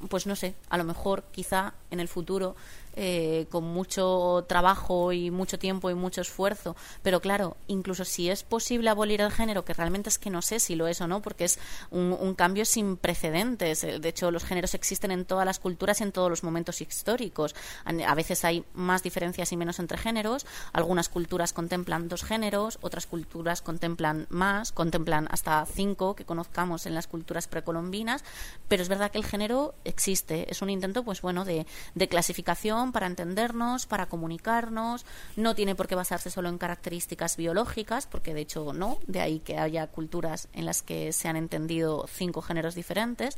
Pues 0.10 0.28
no 0.28 0.36
sé, 0.36 0.54
a 0.70 0.78
lo 0.78 0.84
mejor 0.84 1.24
quizá 1.32 1.74
en 1.90 2.00
el 2.00 2.08
futuro 2.08 2.56
eh, 2.96 3.48
con 3.50 3.64
mucho 3.64 4.46
trabajo 4.48 5.14
y 5.14 5.32
mucho 5.32 5.58
tiempo 5.58 5.90
y 5.90 5.96
mucho 5.96 6.22
esfuerzo. 6.22 6.76
Pero 7.02 7.22
claro, 7.22 7.58
incluso 7.68 8.06
si 8.06 8.30
es 8.30 8.44
posible 8.44 8.90
abolir 8.90 9.22
el 9.22 9.32
género, 9.32 9.66
que 9.66 9.74
realmente 9.74 10.10
es 10.10 10.20
que 10.20 10.30
no 10.30 10.44
sé 10.44 10.60
si 10.60 10.76
lo 10.76 10.88
es 10.88 11.02
o 11.02 11.08
no, 11.08 11.22
porque 11.22 11.46
es 11.46 11.60
un, 11.90 12.36
cambio 12.36 12.66
sin 12.66 12.98
precedentes. 12.98 13.84
Eh, 13.84 14.00
de 14.00 14.10
hecho, 14.10 14.30
los 14.30 14.44
géneros 14.44 14.74
existen 14.76 15.12
en 15.12 15.26
todas 15.26 15.46
las 15.46 15.60
culturas 15.60 16.02
y 16.02 16.04
en 16.04 16.12
todos 16.12 16.30
los 16.30 16.44
momentos 16.44 16.82
históricos. 16.82 17.56
A 17.86 18.16
veces 18.16 18.46
hay 18.46 18.64
más 18.74 19.02
diferencias 19.02 19.52
y 19.52 19.58
menos 19.58 19.80
entre 19.80 19.98
géneros. 19.98 20.46
Algunas 20.72 21.10
culturas 21.10 21.54
contemplan 21.54 22.10
dos 22.10 22.24
géneros, 22.24 22.78
otras 22.82 23.08
culturas 23.08 23.62
contemplan 23.62 24.28
más, 24.30 24.72
contemplan 24.72 25.28
hasta 25.32 25.66
cinco 25.66 26.16
que 26.16 26.26
conozcamos 26.26 26.86
en 26.86 26.94
las 26.94 27.08
culturas 27.08 27.48
precolombinas. 27.48 28.24
Pero 28.68 28.84
es 28.84 28.90
verdad 28.90 29.12
que 29.12 29.18
el 29.18 29.26
género 29.26 29.74
existe. 29.84 30.52
Es 30.52 30.62
un 30.62 30.70
intento, 30.70 31.04
pues 31.04 31.22
bueno, 31.22 31.46
de 31.46 31.66
clasificación 32.10 32.83
para 32.92 33.08
entendernos, 33.08 33.86
para 33.86 34.08
comunicarnos, 34.08 35.06
no 35.36 35.56
tiene 35.56 35.76
por 35.76 35.88
qué 35.88 35.96
basarse 35.96 36.30
solo 36.30 36.50
en 36.50 36.58
características 36.58 37.38
biológicas, 37.38 38.08
porque 38.08 38.34
de 38.34 38.42
hecho 38.42 38.74
no, 38.74 38.98
de 39.08 39.22
ahí 39.22 39.40
que 39.40 39.58
haya 39.58 39.88
culturas 39.88 40.48
en 40.54 40.66
las 40.66 40.82
que 40.82 41.14
se 41.14 41.28
han 41.28 41.36
entendido 41.36 42.06
cinco 42.08 42.42
géneros 42.42 42.76
diferentes, 42.76 43.38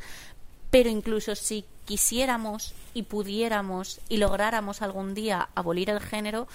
pero 0.72 0.90
incluso 0.90 1.36
si 1.36 1.66
quisiéramos 1.86 2.74
y 2.94 3.04
pudiéramos 3.04 4.02
y 4.10 4.18
lográramos 4.18 4.82
algún 4.82 5.14
día 5.14 5.50
abolir 5.56 5.90
el 5.90 6.02
género, 6.02 6.48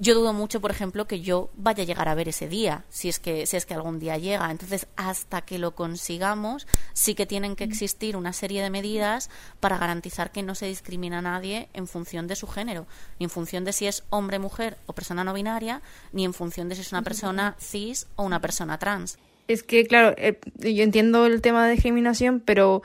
yo 0.00 0.14
dudo 0.14 0.32
mucho, 0.32 0.62
por 0.62 0.70
ejemplo, 0.70 1.06
que 1.06 1.20
yo 1.20 1.50
vaya 1.56 1.82
a 1.82 1.86
llegar 1.86 2.08
a 2.08 2.14
ver 2.14 2.28
ese 2.28 2.48
día, 2.48 2.84
si 2.88 3.10
es 3.10 3.18
que, 3.18 3.46
si 3.46 3.58
es 3.58 3.66
que 3.66 3.74
algún 3.74 3.98
día 3.98 4.16
llega. 4.16 4.50
Entonces, 4.50 4.86
hasta 4.96 5.42
que 5.42 5.58
lo 5.58 5.74
consigamos, 5.74 6.66
sí 6.94 7.14
que 7.14 7.26
tienen 7.26 7.54
que 7.54 7.64
existir 7.64 8.16
una 8.16 8.32
serie 8.32 8.62
de 8.62 8.70
medidas 8.70 9.28
para 9.60 9.76
garantizar 9.76 10.32
que 10.32 10.42
no 10.42 10.54
se 10.54 10.66
discrimina 10.66 11.18
a 11.18 11.22
nadie 11.22 11.68
en 11.74 11.86
función 11.86 12.26
de 12.26 12.34
su 12.34 12.46
género, 12.46 12.86
ni 13.18 13.24
en 13.24 13.30
función 13.30 13.64
de 13.64 13.74
si 13.74 13.86
es 13.86 14.02
hombre, 14.08 14.38
mujer 14.38 14.78
o 14.86 14.94
persona 14.94 15.22
no 15.22 15.34
binaria, 15.34 15.82
ni 16.12 16.24
en 16.24 16.32
función 16.32 16.70
de 16.70 16.76
si 16.76 16.80
es 16.80 16.92
una 16.92 17.02
persona 17.02 17.56
cis 17.60 18.06
o 18.16 18.24
una 18.24 18.40
persona 18.40 18.78
trans. 18.78 19.18
Es 19.48 19.62
que, 19.62 19.84
claro, 19.84 20.14
eh, 20.16 20.40
yo 20.60 20.82
entiendo 20.82 21.26
el 21.26 21.42
tema 21.42 21.66
de 21.66 21.72
discriminación, 21.72 22.40
pero 22.40 22.82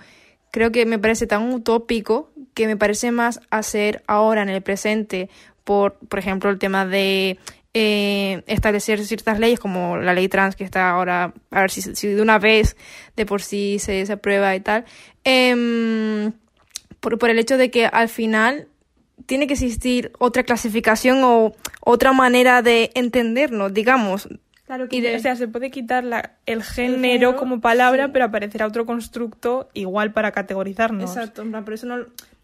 creo 0.51 0.74
que 0.74 0.86
me 0.86 1.00
parece 1.00 1.27
tan 1.27 1.53
utópico 1.53 2.31
que 2.53 2.67
me 2.67 2.75
parece 2.75 3.12
más 3.12 3.39
hacer 3.51 4.03
ahora 4.07 4.41
en 4.41 4.50
el 4.50 4.62
presente 4.62 5.29
por, 5.65 5.95
por 5.95 6.19
ejemplo, 6.19 6.50
el 6.50 6.57
tema 6.57 6.86
de 6.86 7.38
eh, 7.74 8.41
establecer 8.48 9.03
ciertas 9.03 9.38
leyes 9.38 9.60
como 9.60 9.98
la 9.98 10.13
ley 10.13 10.29
trans 10.29 10.55
que 10.55 10.63
está 10.63 10.91
ahora, 10.91 11.34
a 11.51 11.62
ver 11.62 11.72
si, 11.72 11.81
si 11.81 12.07
de 12.07 12.22
una 12.22 12.39
vez 12.39 12.77
de 13.17 13.25
por 13.25 13.41
sí 13.41 13.79
se, 13.79 14.05
se 14.05 14.13
aprueba 14.13 14.55
y 14.55 14.62
tal, 14.62 14.86
eh, 15.25 16.31
por, 17.01 17.19
por 17.19 17.29
el 17.29 17.39
hecho 17.39 17.57
de 17.57 17.69
que 17.69 17.86
al 17.86 18.07
final 18.07 18.69
tiene 19.25 19.48
que 19.48 19.53
existir 19.53 20.12
otra 20.19 20.43
clasificación 20.43 21.24
o 21.24 21.53
otra 21.81 22.13
manera 22.13 22.62
de 22.62 22.91
entendernos, 22.95 23.74
digamos. 23.74 24.29
Claro 24.65 24.89
que, 24.89 25.15
o 25.15 25.19
sea, 25.19 25.36
se 25.36 25.48
puede 25.48 25.69
quitar 25.69 26.03
la, 26.03 26.38
el, 26.48 26.63
género 26.63 27.36
como 27.36 27.62
palabra, 27.62 28.12
pero 28.12 28.25
aparecerá 28.25 28.65
otro 28.65 28.86
constructo 28.86 29.69
igual 29.74 30.12
para 30.12 30.31
categorizarnos. 30.31 31.12
Exacto, 31.12 31.43
por 31.63 31.74
eso 31.74 31.86
no, 31.86 31.98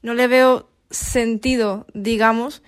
no 0.03 0.13
le 0.13 0.27
veo 0.27 0.69
sentido, 0.91 1.87
digamos, 1.93 2.61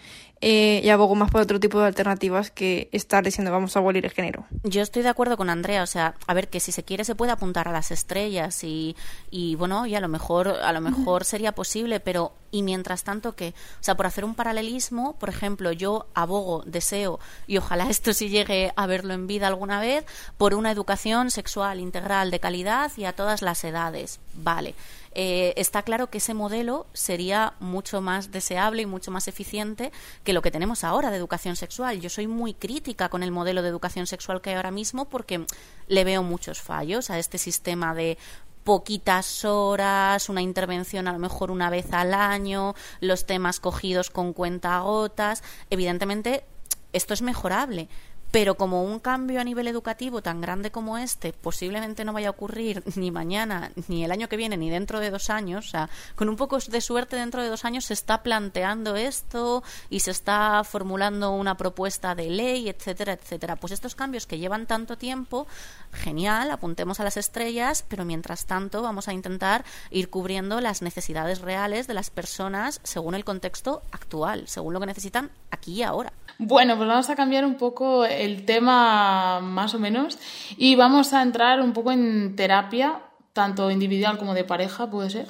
eh, 0.46 0.82
y 0.84 0.90
abogo 0.90 1.16
más 1.16 1.32
por 1.32 1.40
otro 1.40 1.58
tipo 1.58 1.80
de 1.80 1.88
alternativas 1.88 2.52
que 2.52 2.90
estar 2.92 3.24
diciendo 3.24 3.50
vamos 3.50 3.78
a 3.78 3.80
abolir 3.80 4.04
el 4.04 4.12
género. 4.12 4.46
Yo 4.64 4.82
estoy 4.82 5.02
de 5.02 5.08
acuerdo 5.08 5.38
con 5.38 5.50
Andrea, 5.50 5.82
o 5.82 5.88
sea, 5.88 6.16
a 6.28 6.34
ver 6.34 6.50
que 6.50 6.60
si 6.60 6.74
se 6.74 6.84
quiere 6.84 7.06
se 7.06 7.16
puede 7.16 7.32
apuntar 7.32 7.70
a 7.70 7.72
las 7.72 7.92
estrellas 7.92 8.62
y, 8.66 8.98
y 9.32 9.56
bueno, 9.56 9.86
y 9.86 9.96
a 9.96 10.02
lo 10.02 10.10
mejor 10.10 10.50
a 10.50 10.74
lo 10.74 10.82
mejor 10.82 11.24
sería 11.24 11.54
posible, 11.54 12.02
pero 12.02 12.34
y 12.52 12.62
mientras 12.62 13.06
tanto 13.06 13.38
que, 13.38 13.50
o 13.50 13.84
sea, 13.84 13.96
por 13.96 14.06
hacer 14.06 14.26
un 14.26 14.36
paralelismo, 14.36 15.14
por 15.18 15.30
ejemplo, 15.30 15.72
yo 15.72 16.08
abogo, 16.14 16.64
deseo 16.66 17.22
y 17.48 17.58
ojalá 17.58 17.86
esto 17.90 18.12
sí 18.12 18.28
llegue 18.28 18.74
a 18.76 18.86
verlo 18.86 19.14
en 19.14 19.28
vida 19.28 19.48
alguna 19.48 19.80
vez 19.80 20.04
por 20.38 20.56
una 20.56 20.72
educación 20.72 21.32
sexual 21.32 21.80
integral 21.80 22.32
de 22.32 22.42
calidad 22.42 22.92
y 22.98 23.06
a 23.06 23.14
todas 23.14 23.42
las 23.42 23.64
edades. 23.64 24.20
Vale. 24.34 24.76
Eh, 25.16 25.54
está 25.58 25.84
claro 25.84 26.10
que 26.10 26.18
ese 26.18 26.34
modelo 26.34 26.88
sería 26.94 27.54
mucho 27.60 28.02
más 28.02 28.32
deseable 28.32 28.82
y 28.82 28.86
mucho 28.86 29.12
más 29.12 29.28
eficiente 29.28 29.92
que 30.24 30.34
lo 30.34 30.42
que 30.42 30.52
tenemos 30.52 30.84
ahora 30.84 31.12
de 31.12 31.18
educación 31.18 31.56
sexual. 31.56 32.02
Yo 32.02 32.10
soy 32.10 32.28
muy 32.28 32.54
crítica 32.54 33.10
con 33.10 33.22
el 33.22 33.32
modelo 33.32 33.62
de 33.62 33.70
educación 33.70 34.08
sexual 34.08 34.42
que 34.42 34.52
hay 34.52 34.56
ahora 34.56 34.72
mismo 34.72 35.06
porque 35.06 35.46
le 35.88 36.04
veo 36.04 36.24
muchos 36.24 36.62
fallos 36.62 37.10
a 37.10 37.20
este 37.20 37.38
sistema 37.38 37.94
de 37.94 38.18
poquitas 38.64 39.46
horas, 39.46 40.30
una 40.30 40.42
intervención 40.42 41.08
a 41.08 41.14
lo 41.14 41.20
mejor 41.20 41.52
una 41.52 41.70
vez 41.70 41.92
al 41.94 42.14
año, 42.14 42.76
los 43.02 43.26
temas 43.26 43.60
cogidos 43.60 44.10
con 44.10 44.34
cuentagotas. 44.34 45.44
Evidentemente, 45.70 46.46
esto 46.94 47.14
es 47.14 47.22
mejorable, 47.22 47.90
pero 48.34 48.56
como 48.56 48.82
un 48.82 48.98
cambio 48.98 49.40
a 49.40 49.44
nivel 49.44 49.68
educativo 49.68 50.24
tan 50.24 50.42
grande 50.42 50.72
como 50.72 50.98
este 50.98 51.34
posiblemente 51.34 52.04
no 52.04 52.14
vaya 52.14 52.30
a 52.30 52.32
ocurrir 52.32 52.82
ni 52.96 53.12
mañana, 53.12 53.72
ni 53.88 54.04
el 54.04 54.12
año 54.12 54.28
que 54.28 54.38
viene, 54.38 54.58
ni 54.58 54.72
dentro 54.72 55.00
de 55.00 55.12
dos 55.12 55.30
años, 55.30 55.68
o 55.68 55.70
sea, 55.70 55.90
con 56.16 56.30
un 56.30 56.36
poco 56.36 56.58
de 56.58 56.82
suerte 56.82 57.16
dentro 57.16 57.44
de 57.44 57.50
dos 57.50 57.64
años 57.64 57.86
se 57.86 57.94
está 57.94 58.24
planteando 58.24 58.96
esto 58.96 59.62
y 59.92 60.00
se 60.00 60.10
está 60.10 60.64
formulando 60.64 61.30
una 61.30 61.58
propuesta 61.58 62.16
de 62.16 62.32
ley, 62.32 62.70
etcétera, 62.70 63.14
etcétera. 63.14 63.56
Pues 63.56 63.72
estos 63.72 63.94
cambios 63.94 64.26
que 64.26 64.40
llevan 64.40 64.66
tanto 64.66 64.98
tiempo, 64.98 65.46
genial, 65.92 66.50
apuntemos 66.50 67.00
a 67.00 67.04
las 67.04 67.18
estrellas, 67.18 67.86
pero 67.88 68.04
mientras 68.04 68.48
tanto 68.48 68.82
vamos 68.82 69.08
a 69.08 69.14
intentar 69.14 69.64
ir 69.92 70.10
cubriendo 70.10 70.60
las 70.60 70.82
necesidades 70.82 71.40
reales 71.42 71.86
de 71.86 71.94
las 71.94 72.10
personas 72.10 72.82
según 72.82 73.14
el 73.14 73.26
contexto 73.26 73.84
actual, 73.92 74.48
según 74.48 74.74
lo 74.74 74.80
que 74.80 74.88
necesitan 74.88 75.30
aquí 75.52 75.74
y 75.74 75.84
ahora. 75.84 76.14
Bueno, 76.38 76.76
pues 76.78 76.88
vamos 76.88 77.10
a 77.10 77.16
cambiar 77.16 77.46
un 77.46 77.56
poco 77.56 78.06
el 78.06 78.46
tema 78.46 79.40
más 79.40 79.74
o 79.76 79.80
menos 79.80 80.18
y 80.58 80.76
vamos 80.76 81.14
a 81.14 81.22
entrar 81.22 81.62
un 81.62 81.74
poco 81.74 81.92
en 81.92 82.36
terapia, 82.36 83.02
tanto 83.34 83.72
individual 83.72 84.18
como 84.18 84.34
de 84.34 84.44
pareja, 84.44 84.90
puede 84.90 85.10
ser. 85.10 85.28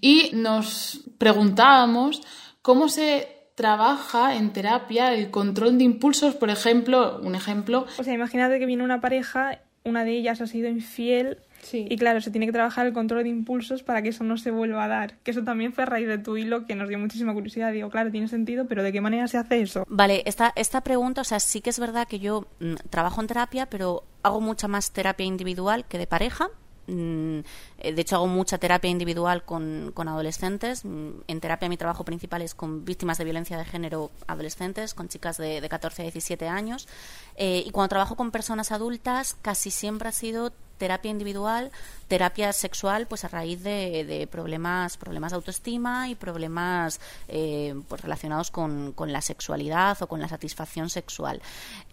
Y 0.00 0.30
nos 0.34 1.00
preguntábamos 1.18 2.22
cómo 2.62 2.88
se 2.88 3.36
trabaja 3.54 4.36
en 4.36 4.52
terapia 4.52 5.14
el 5.14 5.30
control 5.30 5.78
de 5.78 5.84
impulsos, 5.84 6.34
por 6.34 6.50
ejemplo, 6.50 7.18
un 7.22 7.34
ejemplo. 7.34 7.86
O 7.98 8.04
sea, 8.04 8.14
imagínate 8.14 8.58
que 8.58 8.66
viene 8.66 8.84
una 8.84 9.00
pareja, 9.00 9.60
una 9.84 10.04
de 10.04 10.12
ellas 10.12 10.40
ha 10.40 10.46
sido 10.46 10.68
infiel 10.68 11.38
y 11.72 11.96
claro, 11.96 12.20
se 12.20 12.30
tiene 12.30 12.46
que 12.46 12.52
trabajar 12.52 12.86
el 12.86 12.92
control 12.92 13.24
de 13.24 13.30
impulsos 13.30 13.82
para 13.82 14.02
que 14.02 14.10
eso 14.10 14.24
no 14.24 14.36
se 14.36 14.50
vuelva 14.50 14.84
a 14.84 14.88
dar. 14.88 15.14
Que 15.18 15.30
eso 15.30 15.44
también 15.44 15.72
fue 15.72 15.84
a 15.84 15.86
raíz 15.86 16.08
de 16.08 16.18
tu 16.18 16.36
hilo 16.36 16.66
que 16.66 16.74
nos 16.74 16.88
dio 16.88 16.98
muchísima 16.98 17.32
curiosidad. 17.34 17.72
Digo, 17.72 17.90
claro, 17.90 18.10
tiene 18.10 18.28
sentido, 18.28 18.66
pero 18.66 18.82
¿de 18.82 18.92
qué 18.92 19.00
manera 19.00 19.28
se 19.28 19.38
hace 19.38 19.60
eso? 19.60 19.84
Vale, 19.88 20.22
esta, 20.26 20.52
esta 20.56 20.80
pregunta, 20.82 21.20
o 21.20 21.24
sea, 21.24 21.40
sí 21.40 21.60
que 21.60 21.70
es 21.70 21.78
verdad 21.78 22.06
que 22.06 22.18
yo 22.18 22.46
mm, 22.60 22.74
trabajo 22.90 23.20
en 23.20 23.26
terapia, 23.26 23.66
pero 23.66 24.04
hago 24.22 24.40
mucha 24.40 24.68
más 24.68 24.92
terapia 24.92 25.26
individual 25.26 25.84
que 25.86 25.98
de 25.98 26.06
pareja. 26.06 26.48
Mm, 26.86 27.40
eh, 27.78 27.92
de 27.92 28.00
hecho, 28.00 28.16
hago 28.16 28.28
mucha 28.28 28.58
terapia 28.58 28.90
individual 28.90 29.44
con, 29.44 29.90
con, 29.94 30.08
adolescentes. 30.08 30.84
Mm, 30.84 31.10
en 31.26 31.40
terapia 31.40 31.68
mi 31.68 31.76
trabajo 31.76 32.04
principal 32.04 32.42
es 32.42 32.54
con 32.54 32.84
víctimas 32.84 33.18
de 33.18 33.24
violencia 33.24 33.58
de 33.58 33.64
género 33.64 34.10
adolescentes, 34.26 34.94
con 34.94 35.08
chicas 35.08 35.36
de, 35.36 35.60
de 35.60 35.68
14 35.68 36.02
a 36.02 36.04
17 36.04 36.48
años. 36.48 36.88
Eh, 37.36 37.64
y 37.66 37.70
cuando 37.70 37.90
trabajo 37.90 38.16
con 38.16 38.30
personas 38.30 38.72
adultas, 38.72 39.36
casi 39.42 39.70
siempre 39.70 40.08
ha 40.08 40.12
sido 40.12 40.52
terapia 40.78 41.10
individual, 41.10 41.70
terapia 42.08 42.52
sexual, 42.52 43.06
pues 43.06 43.24
a 43.24 43.28
raíz 43.28 43.62
de, 43.62 44.28
problemas, 44.30 44.96
problemas 44.96 45.32
de 45.32 45.36
autoestima 45.36 46.08
y 46.08 46.14
problemas 46.14 47.00
eh, 47.28 47.74
pues 47.88 48.02
relacionados 48.02 48.50
con, 48.50 48.92
con, 48.92 49.12
la 49.12 49.22
sexualidad 49.22 49.96
o 50.02 50.06
con 50.06 50.20
la 50.20 50.28
satisfacción 50.28 50.90
sexual. 50.90 51.40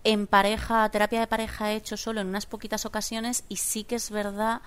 En 0.03 0.27
pareja, 0.27 0.89
terapia 0.89 1.21
de 1.21 1.27
pareja 1.27 1.71
he 1.71 1.75
hecho 1.75 1.97
solo 1.97 2.21
en 2.21 2.27
unas 2.27 2.45
poquitas 2.45 2.85
ocasiones 2.85 3.45
y 3.47 3.57
sí 3.57 3.83
que 3.83 3.95
es 3.95 4.09
verdad 4.09 4.62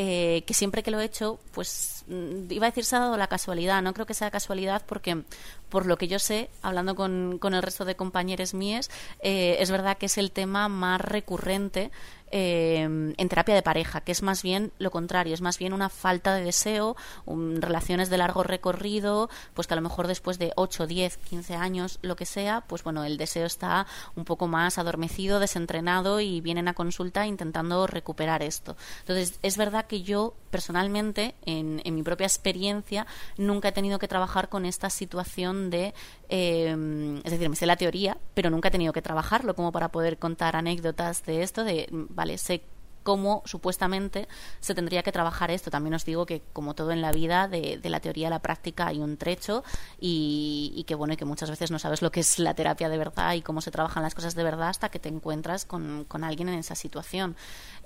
eh, 0.00 0.44
que 0.46 0.54
siempre 0.54 0.84
que 0.84 0.92
lo 0.92 1.00
he 1.00 1.04
hecho, 1.04 1.40
pues 1.50 2.04
mm, 2.06 2.52
iba 2.52 2.66
a 2.66 2.70
decir 2.70 2.84
se 2.84 2.94
ha 2.94 3.00
dado 3.00 3.16
la 3.16 3.26
casualidad. 3.26 3.82
No 3.82 3.92
creo 3.94 4.06
que 4.06 4.14
sea 4.14 4.30
casualidad 4.30 4.84
porque, 4.86 5.24
por 5.68 5.86
lo 5.86 5.98
que 5.98 6.06
yo 6.06 6.20
sé, 6.20 6.50
hablando 6.62 6.94
con, 6.94 7.38
con 7.40 7.52
el 7.52 7.62
resto 7.62 7.84
de 7.84 7.96
compañeros 7.96 8.54
míos, 8.54 8.90
eh, 9.24 9.56
es 9.58 9.72
verdad 9.72 9.98
que 9.98 10.06
es 10.06 10.16
el 10.16 10.30
tema 10.30 10.68
más 10.68 11.00
recurrente 11.00 11.90
eh, 12.30 12.82
en 12.82 13.28
terapia 13.28 13.54
de 13.54 13.62
pareja, 13.62 14.00
que 14.00 14.12
es 14.12 14.22
más 14.22 14.42
bien 14.42 14.72
lo 14.78 14.90
contrario, 14.90 15.34
es 15.34 15.40
más 15.40 15.58
bien 15.58 15.72
una 15.72 15.88
falta 15.88 16.34
de 16.34 16.44
deseo, 16.44 16.96
relaciones 17.26 18.10
de 18.10 18.18
largo 18.18 18.42
recorrido, 18.42 19.28
pues 19.54 19.66
que 19.66 19.74
a 19.74 19.76
lo 19.76 19.82
mejor 19.82 20.06
después 20.06 20.38
de 20.38 20.52
8, 20.56 20.86
10, 20.86 21.16
15 21.18 21.54
años, 21.54 21.98
lo 22.02 22.16
que 22.16 22.26
sea, 22.26 22.62
pues 22.66 22.82
bueno, 22.82 23.04
el 23.04 23.16
deseo 23.16 23.46
está 23.46 23.86
un 24.14 24.24
poco 24.24 24.46
más 24.46 24.78
adormecido, 24.78 25.40
desentrenado 25.40 26.20
y 26.20 26.40
vienen 26.40 26.68
a 26.68 26.74
consulta 26.74 27.26
intentando 27.26 27.86
recuperar 27.86 28.42
esto. 28.42 28.76
Entonces, 29.00 29.38
es 29.42 29.56
verdad 29.56 29.86
que 29.86 30.02
yo 30.02 30.34
personalmente, 30.50 31.34
en, 31.44 31.80
en 31.84 31.94
mi 31.94 32.02
propia 32.02 32.26
experiencia, 32.26 33.06
nunca 33.36 33.68
he 33.68 33.72
tenido 33.72 33.98
que 33.98 34.08
trabajar 34.08 34.48
con 34.48 34.64
esta 34.64 34.90
situación 34.90 35.70
de, 35.70 35.94
eh, 36.28 37.20
es 37.24 37.30
decir, 37.30 37.48
me 37.48 37.56
sé 37.56 37.66
la 37.66 37.76
teoría, 37.76 38.18
pero 38.34 38.50
nunca 38.50 38.68
he 38.68 38.70
tenido 38.70 38.92
que 38.92 39.02
trabajarlo 39.02 39.54
como 39.54 39.72
para 39.72 39.88
poder 39.88 40.18
contar 40.18 40.56
anécdotas 40.56 41.24
de 41.24 41.42
esto, 41.42 41.64
de 41.64 41.88
¿vale? 42.18 42.36
Sé 42.36 42.64
cómo 43.04 43.42
supuestamente 43.46 44.26
se 44.60 44.74
tendría 44.74 45.04
que 45.04 45.12
trabajar 45.12 45.52
esto. 45.52 45.70
También 45.70 45.94
os 45.94 46.04
digo 46.04 46.26
que, 46.26 46.42
como 46.52 46.74
todo 46.74 46.90
en 46.90 47.00
la 47.00 47.12
vida, 47.12 47.46
de, 47.46 47.80
la 47.84 48.00
teoría 48.00 48.26
a 48.26 48.30
la 48.30 48.40
práctica 48.40 48.88
hay 48.88 48.98
un 48.98 49.16
trecho 49.16 49.62
y, 50.00 50.84
que, 50.86 50.96
bueno, 50.96 51.14
y 51.14 51.16
que 51.16 51.24
muchas 51.24 51.48
veces 51.48 51.70
no 51.70 51.78
sabes 51.78 52.02
lo 52.02 52.10
que 52.10 52.20
es 52.20 52.40
la 52.40 52.54
terapia 52.54 52.88
de 52.88 52.98
verdad 52.98 53.34
y 53.34 53.40
cómo 53.40 53.60
se 53.60 53.70
trabajan 53.70 54.02
las 54.02 54.16
cosas 54.16 54.34
de 54.34 54.42
verdad 54.42 54.68
hasta 54.68 54.88
que 54.88 54.98
te 54.98 55.08
encuentras 55.08 55.64
con, 55.64 56.04
con 56.06 56.24
alguien 56.24 56.48
en 56.48 56.58
esa 56.58 56.74
situación. 56.74 57.36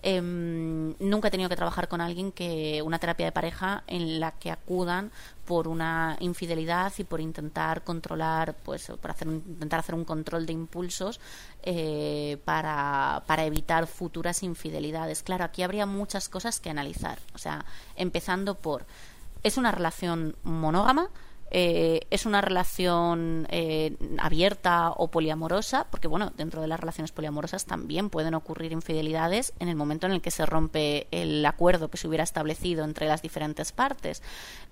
Em, 0.02 0.96
nunca 0.98 1.28
he 1.28 1.30
tenido 1.30 1.50
que 1.50 1.56
trabajar 1.56 1.88
con 1.88 2.00
alguien 2.00 2.32
que 2.32 2.82
una 2.82 2.98
terapia 2.98 3.26
de 3.26 3.32
pareja 3.32 3.84
en 3.86 4.18
la 4.18 4.32
que 4.32 4.50
acudan 4.50 5.12
por 5.44 5.66
una 5.68 6.16
infidelidad 6.20 6.92
y 6.98 7.04
por 7.04 7.20
intentar 7.20 7.82
controlar, 7.82 8.54
pues, 8.54 8.92
por 9.00 9.10
hacer 9.10 9.28
intentar 9.28 9.80
hacer 9.80 9.94
un 9.94 10.04
control 10.04 10.46
de 10.46 10.52
impulsos 10.52 11.20
eh, 11.62 12.38
para, 12.44 13.24
para 13.26 13.44
evitar 13.44 13.86
futuras 13.86 14.42
infidelidades. 14.42 15.22
Claro, 15.22 15.44
aquí 15.44 15.62
habría 15.62 15.86
muchas 15.86 16.28
cosas 16.28 16.60
que 16.60 16.70
analizar. 16.70 17.18
O 17.34 17.38
sea, 17.38 17.64
empezando 17.96 18.54
por, 18.56 18.86
¿es 19.42 19.56
una 19.56 19.72
relación 19.72 20.36
monógama? 20.44 21.10
Eh, 21.54 22.06
es 22.08 22.24
una 22.24 22.40
relación 22.40 23.46
eh, 23.50 23.94
abierta 24.18 24.90
o 24.90 25.08
poliamorosa, 25.10 25.86
porque 25.90 26.08
bueno, 26.08 26.32
dentro 26.34 26.62
de 26.62 26.66
las 26.66 26.80
relaciones 26.80 27.12
poliamorosas 27.12 27.66
también 27.66 28.08
pueden 28.08 28.32
ocurrir 28.32 28.72
infidelidades 28.72 29.52
en 29.58 29.68
el 29.68 29.76
momento 29.76 30.06
en 30.06 30.12
el 30.12 30.22
que 30.22 30.30
se 30.30 30.46
rompe 30.46 31.08
el 31.10 31.44
acuerdo 31.44 31.90
que 31.90 31.98
se 31.98 32.08
hubiera 32.08 32.24
establecido 32.24 32.84
entre 32.84 33.06
las 33.06 33.20
diferentes 33.20 33.70
partes. 33.70 34.22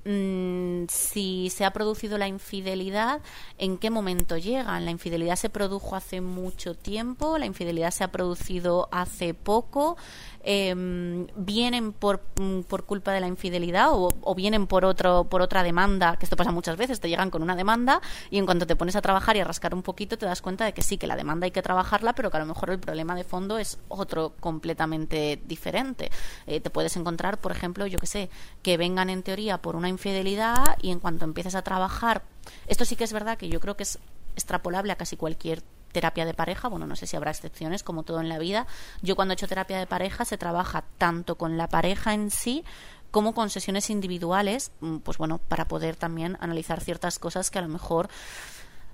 Mm, 0.07 0.85
si 0.89 1.51
se 1.51 1.67
ha 1.67 1.73
producido 1.75 2.17
la 2.17 2.29
infidelidad, 2.29 3.21
¿en 3.59 3.77
qué 3.77 3.91
momento 3.91 4.39
llegan? 4.39 4.87
¿La 4.87 4.91
infidelidad 4.91 5.37
se 5.37 5.51
produjo 5.51 5.97
hace 5.97 6.23
mucho 6.23 6.75
tiempo? 6.75 7.37
¿La 7.37 7.45
infidelidad 7.45 7.91
se 7.91 8.05
ha 8.05 8.11
producido 8.11 8.89
hace 8.91 9.35
poco? 9.35 9.99
Eh, 10.43 11.27
vienen 11.37 11.93
por, 11.93 12.23
mm, 12.41 12.61
por, 12.63 12.85
culpa 12.85 13.13
de 13.13 13.21
la 13.21 13.27
infidelidad 13.27 13.89
o, 13.93 14.35
vienen 14.35 14.67
por 14.67 14.85
otro 14.85 15.25
por 15.25 15.43
otra 15.43 15.63
demanda 15.63 16.17
que 16.17 16.25
esto 16.25 16.37
pasa 16.37 16.51
muchas 16.51 16.77
veces 16.77 16.99
te 17.01 17.09
llegan 17.09 17.31
con 17.31 17.43
una 17.43 17.55
demanda 17.57 18.01
y 18.31 18.39
en 18.39 18.47
cuanto 18.47 18.67
te 18.67 18.75
pones 18.75 18.97
a 18.97 19.03
trabajar 19.03 19.37
y 19.37 19.41
a 19.41 19.45
rascar 19.45 19.75
un 19.75 19.83
poquito 19.83 20.17
te 20.17 20.27
das 20.27 20.41
cuenta 20.41 20.65
de 20.65 20.73
que 20.73 20.83
sí 20.83 20.97
que 20.97 21.07
la 21.07 21.17
demanda 21.17 21.45
hay 21.45 21.51
que 21.51 21.63
trabajarla 21.63 22.15
pero 22.15 22.31
que 22.31 22.39
a 22.39 22.41
lo 22.41 22.47
mejor 22.47 22.71
el 22.71 22.79
problema 22.79 23.15
de 23.15 23.25
fondo 23.25 23.59
es 23.59 23.79
otro 23.89 24.33
completamente 24.41 25.41
diferente. 25.45 26.11
Eh, 26.47 26.61
te 26.61 26.71
puedes 26.71 26.97
encontrar 26.97 27.39
por 27.39 27.53
ejemplo 27.53 27.87
yo 27.87 27.99
que 27.99 28.07
sé 28.07 28.31
que 28.63 28.77
vengan 28.77 29.11
en 29.11 29.23
teoría 29.23 29.59
por 29.59 29.77
una 29.77 29.89
infidelidad 29.89 30.79
y 30.81 30.91
en 30.91 31.01
cuanto 31.01 31.25
empieces 31.25 31.55
a 31.55 31.63
trabajar 31.63 32.23
esto 32.67 32.85
sí 32.85 32.97
que 32.97 33.05
es 33.05 33.13
verdad 33.13 33.37
que 33.37 33.49
yo 33.49 33.61
creo 33.61 33.77
que 33.77 33.83
es 33.83 33.99
extrapolable 34.35 34.93
a 34.93 34.97
casi 34.97 35.17
cualquier 35.17 35.63
terapia 35.93 36.25
de 36.25 36.35
pareja, 36.35 36.69
bueno, 36.69 36.87
no 36.87 36.97
sé 36.97 37.07
si 37.07 37.17
habrá 37.17 37.31
excepciones, 37.31 37.83
como 37.83 38.03
todo 38.03 38.21
en 38.21 38.29
la 38.29 38.39
vida. 38.39 38.67
Yo 39.03 39.17
cuando 39.17 39.33
he 39.33 39.35
hecho 39.35 39.49
terapia 39.49 39.79
de 39.79 39.87
pareja 39.87 40.25
se 40.25 40.39
trabaja 40.39 40.85
tanto 40.99 41.37
con 41.37 41.57
la 41.57 41.69
pareja 41.69 42.15
en 42.15 42.31
sí 42.31 42.65
como 43.11 43.35
con 43.35 43.51
sesiones 43.51 43.91
individuales, 43.91 44.73
mm, 44.81 44.99
pues 44.99 45.19
bueno, 45.19 45.39
para 45.39 45.67
poder 45.67 45.97
también 45.97 46.37
analizar 46.41 46.81
ciertas 46.81 47.19
cosas 47.19 47.51
que 47.51 47.59
a 47.59 47.63
lo 47.63 47.69
mejor, 47.69 48.09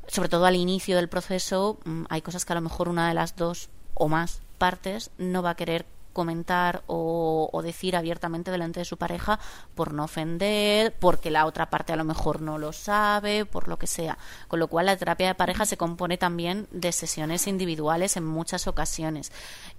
sobre 0.09 0.29
todo 0.29 0.47
al 0.47 0.57
inicio 0.57 0.97
del 0.97 1.09
proceso, 1.09 1.79
mm, 1.85 2.05
hay 2.09 2.23
cosas 2.23 2.45
que 2.45 2.53
a 2.53 2.57
lo 2.57 2.62
mejor 2.62 2.88
una 2.88 3.09
de 3.09 3.15
las 3.15 3.37
dos 3.37 3.69
o 3.95 4.09
más 4.09 4.41
partes 4.59 5.11
no 5.19 5.43
va 5.43 5.50
a 5.50 5.57
querer 5.57 5.87
comentar 6.17 6.83
o, 6.87 7.61
decir 7.63 7.95
abiertamente 7.95 8.51
delante 8.51 8.81
de 8.81 8.87
su 8.87 8.97
pareja 8.97 9.39
por 9.75 9.93
no 9.93 10.05
ofender, 10.05 10.95
porque 10.99 11.31
la 11.31 11.45
otra 11.45 11.69
parte 11.69 11.93
a 11.93 11.97
lo 11.97 12.05
mejor 12.05 12.41
no 12.41 12.57
lo 12.57 12.73
sabe, 12.73 13.45
por 13.45 13.69
lo 13.69 13.77
que 13.79 13.87
sea. 13.87 14.17
Con 14.49 14.59
lo 14.59 14.69
cual 14.69 14.87
la 14.87 14.97
terapia 14.97 15.27
de 15.27 15.35
pareja 15.35 15.67
se 15.67 15.77
compone 15.77 16.17
también 16.17 16.69
de 16.71 16.93
sesiones 16.93 17.47
individuales 17.47 18.17
en 18.17 18.25
muchas 18.25 18.67
ocasiones. 18.67 19.31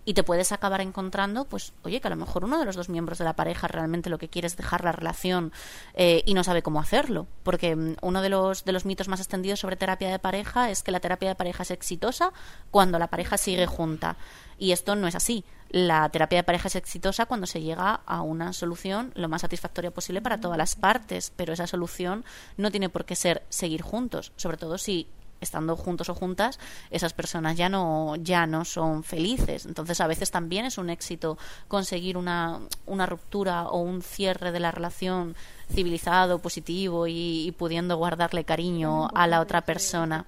Y 0.05 0.13
te 0.13 0.23
puedes 0.23 0.51
acabar 0.51 0.81
encontrando, 0.81 1.45
pues, 1.45 1.73
oye, 1.83 2.01
que 2.01 2.07
a 2.07 2.11
lo 2.11 2.17
mejor 2.17 2.43
uno 2.43 2.59
de 2.59 2.65
los 2.65 2.75
dos 2.75 2.87
miembros 2.87 3.17
de 3.17 3.25
la 3.25 3.35
pareja 3.35 3.67
realmente 3.67 4.11
lo 4.11 4.19
que 4.19 4.29
quiere 4.29 4.45
es 4.45 4.57
dejar 4.57 4.83
la 4.83 4.91
relación 4.91 5.51
eh, 5.95 6.21
y 6.27 6.35
no 6.35 6.43
sabe 6.43 6.61
cómo 6.61 6.79
hacerlo. 6.79 7.25
Porque 7.41 7.75
mm, 7.75 7.95
uno 8.03 8.21
de 8.21 8.29
los, 8.29 8.63
de 8.63 8.73
los 8.73 8.85
mitos 8.85 9.07
más 9.07 9.21
extendidos 9.21 9.61
sobre 9.61 9.75
terapia 9.75 10.11
de 10.11 10.19
pareja 10.19 10.69
es 10.69 10.83
que 10.83 10.91
la 10.91 10.99
terapia 10.99 11.29
de 11.29 11.35
pareja 11.35 11.63
es 11.63 11.71
exitosa 11.71 12.31
cuando 12.69 12.99
la 12.99 13.07
pareja 13.07 13.39
sigue 13.39 13.65
junta. 13.65 14.17
Y 14.59 14.71
esto 14.71 14.95
no 14.95 15.07
es 15.07 15.15
así. 15.15 15.43
La 15.69 16.07
terapia 16.09 16.39
de 16.39 16.43
pareja 16.43 16.67
es 16.67 16.75
exitosa 16.75 17.25
cuando 17.25 17.47
se 17.47 17.61
llega 17.61 18.01
a 18.05 18.21
una 18.21 18.53
solución 18.53 19.11
lo 19.15 19.29
más 19.29 19.41
satisfactoria 19.41 19.91
posible 19.91 20.21
para 20.21 20.39
todas 20.39 20.57
las 20.57 20.75
partes, 20.75 21.31
pero 21.35 21.53
esa 21.53 21.67
solución 21.67 22.23
no 22.55 22.71
tiene 22.71 22.89
por 22.89 23.05
qué 23.05 23.15
ser 23.15 23.43
seguir 23.49 23.81
juntos, 23.81 24.31
sobre 24.35 24.57
todo 24.57 24.77
si 24.77 25.07
estando 25.41 25.75
juntos 25.75 26.09
o 26.09 26.15
juntas, 26.15 26.59
esas 26.89 27.13
personas 27.13 27.55
ya 27.57 27.69
no, 27.69 28.15
ya 28.15 28.47
no 28.47 28.65
son 28.65 29.03
felices. 29.03 29.65
Entonces, 29.65 30.01
a 30.01 30.07
veces 30.07 30.31
también 30.31 30.65
es 30.65 30.77
un 30.77 30.89
éxito 30.89 31.37
conseguir 31.67 32.17
una, 32.17 32.59
una 32.85 33.05
ruptura 33.05 33.67
o 33.67 33.79
un 33.79 34.01
cierre 34.01 34.51
de 34.51 34.59
la 34.59 34.71
relación 34.71 35.35
civilizado, 35.71 36.39
positivo 36.39 37.07
y 37.07 37.53
pudiendo 37.57 37.97
guardarle 37.97 38.45
cariño 38.45 39.09
a 39.13 39.27
la 39.27 39.41
otra 39.41 39.61
persona. 39.61 40.25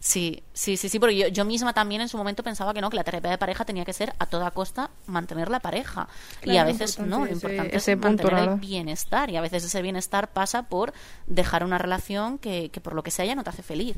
Sí, 0.00 0.42
sí, 0.52 0.76
sí, 0.76 0.88
sí, 0.88 0.98
porque 0.98 1.16
yo, 1.16 1.28
yo, 1.28 1.44
misma 1.44 1.72
también 1.72 2.00
en 2.00 2.08
su 2.08 2.16
momento 2.16 2.42
pensaba 2.42 2.74
que 2.74 2.80
no, 2.80 2.90
que 2.90 2.96
la 2.96 3.04
terapia 3.04 3.30
de 3.30 3.38
pareja 3.38 3.64
tenía 3.64 3.84
que 3.84 3.92
ser 3.92 4.14
a 4.18 4.26
toda 4.26 4.50
costa 4.50 4.90
mantener 5.06 5.48
la 5.50 5.60
pareja. 5.60 6.08
y 6.44 6.56
a 6.56 6.64
veces 6.64 6.98
no, 6.98 7.24
lo 7.24 7.32
importante 7.32 7.76
es 7.76 7.98
mantener 7.98 8.48
el 8.48 8.54
bienestar. 8.56 9.30
Y 9.30 9.36
a 9.36 9.40
veces 9.40 9.64
ese 9.64 9.82
bienestar 9.82 10.28
pasa 10.28 10.64
por 10.64 10.92
dejar 11.26 11.64
una 11.64 11.78
relación 11.78 12.38
que, 12.38 12.70
que 12.70 12.80
por 12.80 12.94
lo 12.94 13.02
que 13.02 13.10
sea 13.10 13.24
ya 13.24 13.34
no 13.34 13.44
te 13.44 13.50
hace 13.50 13.62
feliz. 13.62 13.96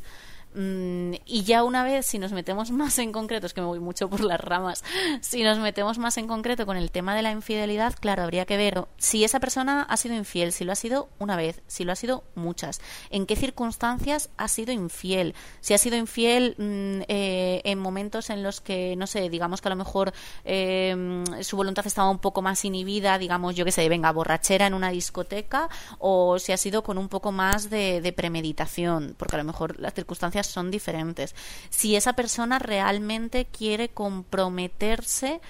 Mm, 0.55 1.13
y 1.27 1.45
ya 1.45 1.63
una 1.63 1.85
vez, 1.85 2.07
si 2.07 2.19
nos 2.19 2.33
metemos 2.33 2.71
más 2.71 2.99
en 2.99 3.13
concreto, 3.13 3.47
es 3.47 3.53
que 3.53 3.61
me 3.61 3.67
voy 3.67 3.81
mucho 3.81 4.09
por 4.09 4.21
las 4.21 4.41
ramas, 4.41 4.83
si 5.21 5.43
nos 5.43 5.59
metemos 5.59 5.99
más 5.99 6.17
en 6.17 6.27
concreto 6.27 6.65
con 6.65 6.77
el 6.77 6.91
tema 6.91 7.15
de 7.15 7.23
la 7.23 7.31
infidelidad, 7.31 7.95
claro, 8.01 8.23
habría 8.23 8.47
que 8.47 8.57
ver 8.57 8.87
si 8.97 9.25
esa 9.25 9.41
persona 9.41 9.83
ha 9.83 9.97
sido 9.97 10.15
infiel, 10.15 10.53
si 10.53 10.65
lo 10.65 10.73
ha 10.73 10.77
sido 10.77 11.11
una 11.19 11.37
vez, 11.37 11.63
si 11.67 11.85
lo 11.85 11.93
ha 11.93 11.97
sido 11.97 12.25
muchas, 12.35 12.81
en 13.11 13.27
qué 13.27 13.37
circunstancias 13.37 14.31
ha 14.39 14.49
sido 14.49 14.73
infiel, 14.73 15.35
si 15.61 15.75
ha 15.75 15.79
sido 15.79 15.97
infiel 15.97 16.55
mm, 16.57 17.03
eh, 17.09 17.61
en 17.65 17.79
momentos 17.79 18.31
en 18.31 18.43
los 18.43 18.61
que, 18.61 18.97
no 18.97 19.07
sé, 19.07 19.29
digamos 19.29 19.61
que 19.61 19.69
a 19.69 19.71
lo 19.71 19.77
mejor 19.77 20.13
eh, 20.45 21.25
su 21.43 21.57
voluntad 21.57 21.87
estaba 21.87 22.11
un 22.11 22.19
poco 22.19 22.41
más 22.41 22.65
inhibida, 22.65 23.19
digamos, 23.19 23.55
yo 23.55 23.65
que 23.65 23.73
sé, 23.73 23.89
venga, 23.89 24.11
borrachera 24.13 24.67
en 24.67 24.75
una 24.75 24.91
discoteca, 24.91 25.69
o 25.99 26.39
si 26.39 26.53
ha 26.53 26.57
sido 26.57 26.83
con 26.83 26.97
un 26.97 27.09
poco 27.09 27.33
más 27.33 27.69
de 27.69 28.15
premeditación, 28.17 29.15
porque 29.19 29.37
a 29.37 29.39
lo 29.39 29.45
mejor 29.45 29.79
las 29.79 29.95
circunstancias 29.95 30.38
son 30.47 30.71
diferentes. 30.71 31.35
Si 31.71 31.97
esa 31.97 32.15
persona 32.15 32.59
realmente 32.59 33.47
quiere 33.47 33.89
comprometerse 33.89 35.41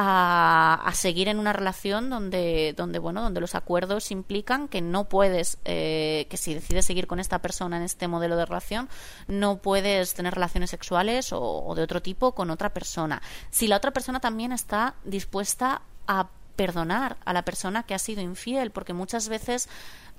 a, 0.00 0.92
seguir 0.94 1.26
en 1.26 1.40
una 1.40 1.52
relación 1.52 2.08
donde, 2.08 2.72
donde, 2.76 3.00
bueno, 3.00 3.20
donde 3.20 3.40
los 3.40 3.56
acuerdos 3.56 4.12
implican 4.12 4.68
que 4.68 4.80
no 4.80 5.08
puedes, 5.08 5.58
eh, 5.64 6.28
que 6.30 6.36
si 6.36 6.54
decides 6.54 6.86
seguir 6.86 7.08
con 7.08 7.18
esta 7.18 7.40
persona 7.40 7.78
en 7.78 7.82
este 7.82 8.06
modelo 8.06 8.36
de 8.36 8.46
relación, 8.46 8.88
no 9.26 9.58
puedes 9.58 10.14
tener 10.14 10.34
relaciones 10.34 10.70
sexuales 10.70 11.30
o 11.32 11.72
de 11.74 11.82
otro 11.82 12.00
tipo 12.00 12.32
con 12.32 12.50
otra 12.50 12.72
persona. 12.72 13.20
Si 13.50 13.66
la 13.66 13.76
otra 13.76 13.90
persona 13.90 14.20
también 14.20 14.52
está 14.52 14.94
dispuesta 15.04 15.82
a 16.06 16.28
perdonar 16.58 17.16
a 17.24 17.32
la 17.32 17.44
persona 17.44 17.84
que 17.84 17.94
ha 17.94 18.00
sido 18.00 18.20
infiel, 18.20 18.72
porque 18.72 18.92
muchas 18.92 19.28
veces 19.28 19.68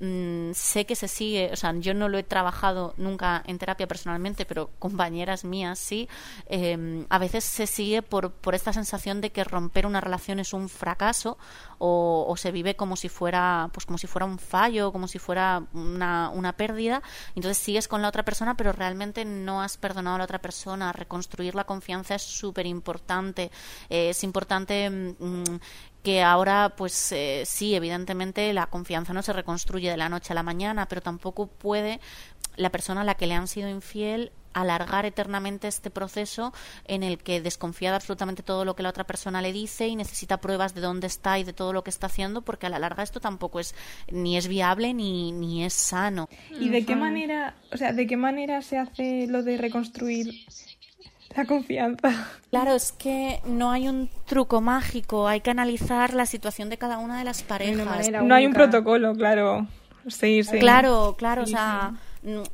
Mm, 0.01 0.53
sé 0.53 0.86
que 0.86 0.96
se 0.96 1.10
sigue, 1.10 1.50
o 1.51 1.58
sea, 1.58 1.74
yo 1.74 1.93
no 1.93 2.08
lo 2.08 2.17
he 2.17 2.24
trabajado 2.24 2.93
nunca 2.96 3.43
en 3.46 3.58
terapia 3.58 3.86
personalmente, 3.86 4.46
pero 4.46 4.69
compañeras 4.79 5.43
mías 5.43 5.77
sí, 5.77 6.08
em, 6.46 7.05
a 7.10 7.17
veces 7.17 7.43
se 7.43 7.67
sigue 7.67 8.01
por, 8.01 8.31
por 8.31 8.55
esta 8.55 8.72
sensación 8.72 9.19
de 9.19 9.31
que 9.31 9.43
romper 9.43 9.86
una 9.86 10.00
relación 10.00 10.39
es 10.39 10.53
un 10.53 10.69
fracaso 10.69 11.38
o, 11.79 12.34
se 12.38 12.51
vive 12.51 12.75
como 12.75 12.96
si 12.96 13.10
fuera, 13.10 13.69
pues 13.74 13.86
como 13.86 13.98
si 13.98 14.08
fuera 14.08 14.25
un 14.25 14.39
fallo, 14.39 14.93
como 14.93 15.08
si 15.10 15.19
fuera 15.19 15.63
una, 15.74 16.29
una 16.29 16.53
pérdida, 16.53 17.01
entonces 17.36 17.58
sigues 17.58 17.88
con 17.89 18.01
la 18.01 18.08
otra 18.08 18.24
persona, 18.24 18.55
pero 18.55 18.72
realmente 18.72 19.25
no 19.25 19.62
has 19.62 19.77
perdonado 19.77 20.15
a 20.15 20.19
la 20.19 20.24
otra 20.24 20.39
persona, 20.39 20.93
reconstruir 20.93 21.55
la 21.55 21.65
confianza 21.65 22.15
es 22.15 22.22
súper 22.22 22.65
importante, 22.65 23.51
eh, 23.89 24.12
es 24.12 24.24
importante 24.24 24.89
mm, 24.89 25.60
que 26.03 26.21
ahora, 26.21 26.73
pues 26.77 27.11
eh, 27.11 27.43
sí, 27.45 27.75
evidentemente 27.75 28.51
la 28.53 28.67
confianza 28.67 29.13
no 29.13 29.21
se 29.21 29.33
reconstruye 29.33 29.89
de 29.89 29.97
la 29.97 30.09
noche 30.09 30.33
a 30.33 30.35
la 30.35 30.43
mañana, 30.43 30.87
pero 30.87 31.01
tampoco 31.01 31.47
puede 31.47 31.99
la 32.55 32.69
persona 32.69 33.01
a 33.01 33.03
la 33.03 33.15
que 33.15 33.27
le 33.27 33.35
han 33.35 33.47
sido 33.47 33.69
infiel 33.69 34.31
alargar 34.53 35.05
eternamente 35.05 35.67
este 35.67 35.89
proceso 35.89 36.53
en 36.85 37.03
el 37.03 37.19
que 37.19 37.41
desconfía 37.41 37.91
de 37.91 37.97
absolutamente 37.97 38.43
todo 38.43 38.65
lo 38.65 38.75
que 38.75 38.83
la 38.83 38.89
otra 38.89 39.05
persona 39.05 39.41
le 39.41 39.53
dice 39.53 39.87
y 39.87 39.95
necesita 39.95 40.41
pruebas 40.41 40.73
de 40.73 40.81
dónde 40.81 41.07
está 41.07 41.37
y 41.39 41.43
de 41.43 41.53
todo 41.53 41.71
lo 41.71 41.83
que 41.83 41.89
está 41.89 42.07
haciendo 42.07 42.41
porque 42.41 42.65
a 42.65 42.69
la 42.69 42.79
larga 42.79 43.03
esto 43.03 43.19
tampoco 43.19 43.59
es 43.59 43.75
ni 44.11 44.37
es 44.37 44.47
viable 44.47 44.93
ni, 44.93 45.31
ni 45.31 45.63
es 45.63 45.73
sano. 45.73 46.29
¿Y 46.59 46.69
de 46.69 46.85
qué 46.85 46.95
manera, 46.95 47.55
o 47.71 47.77
sea, 47.77 47.93
de 47.93 48.07
qué 48.07 48.17
manera 48.17 48.61
se 48.61 48.77
hace 48.77 49.27
lo 49.27 49.43
de 49.43 49.57
reconstruir 49.57 50.33
la 51.36 51.45
confianza. 51.45 52.27
Claro, 52.49 52.73
es 52.73 52.91
que 52.91 53.39
no 53.45 53.71
hay 53.71 53.88
un 53.88 54.10
truco 54.25 54.62
mágico, 54.62 55.27
hay 55.27 55.41
que 55.41 55.51
analizar 55.51 56.13
la 56.13 56.25
situación 56.25 56.69
de 56.69 56.77
cada 56.77 56.97
una 56.97 57.19
de 57.19 57.23
las 57.23 57.43
parejas. 57.43 58.10
No 58.23 58.36
hay 58.36 58.45
un 58.45 58.53
protocolo, 58.53 59.13
claro. 59.13 59.67
Sí, 60.08 60.43
sí. 60.43 60.60
Claro, 60.60 61.15
claro, 61.17 61.43
o 61.43 61.45
sea, 61.45 61.93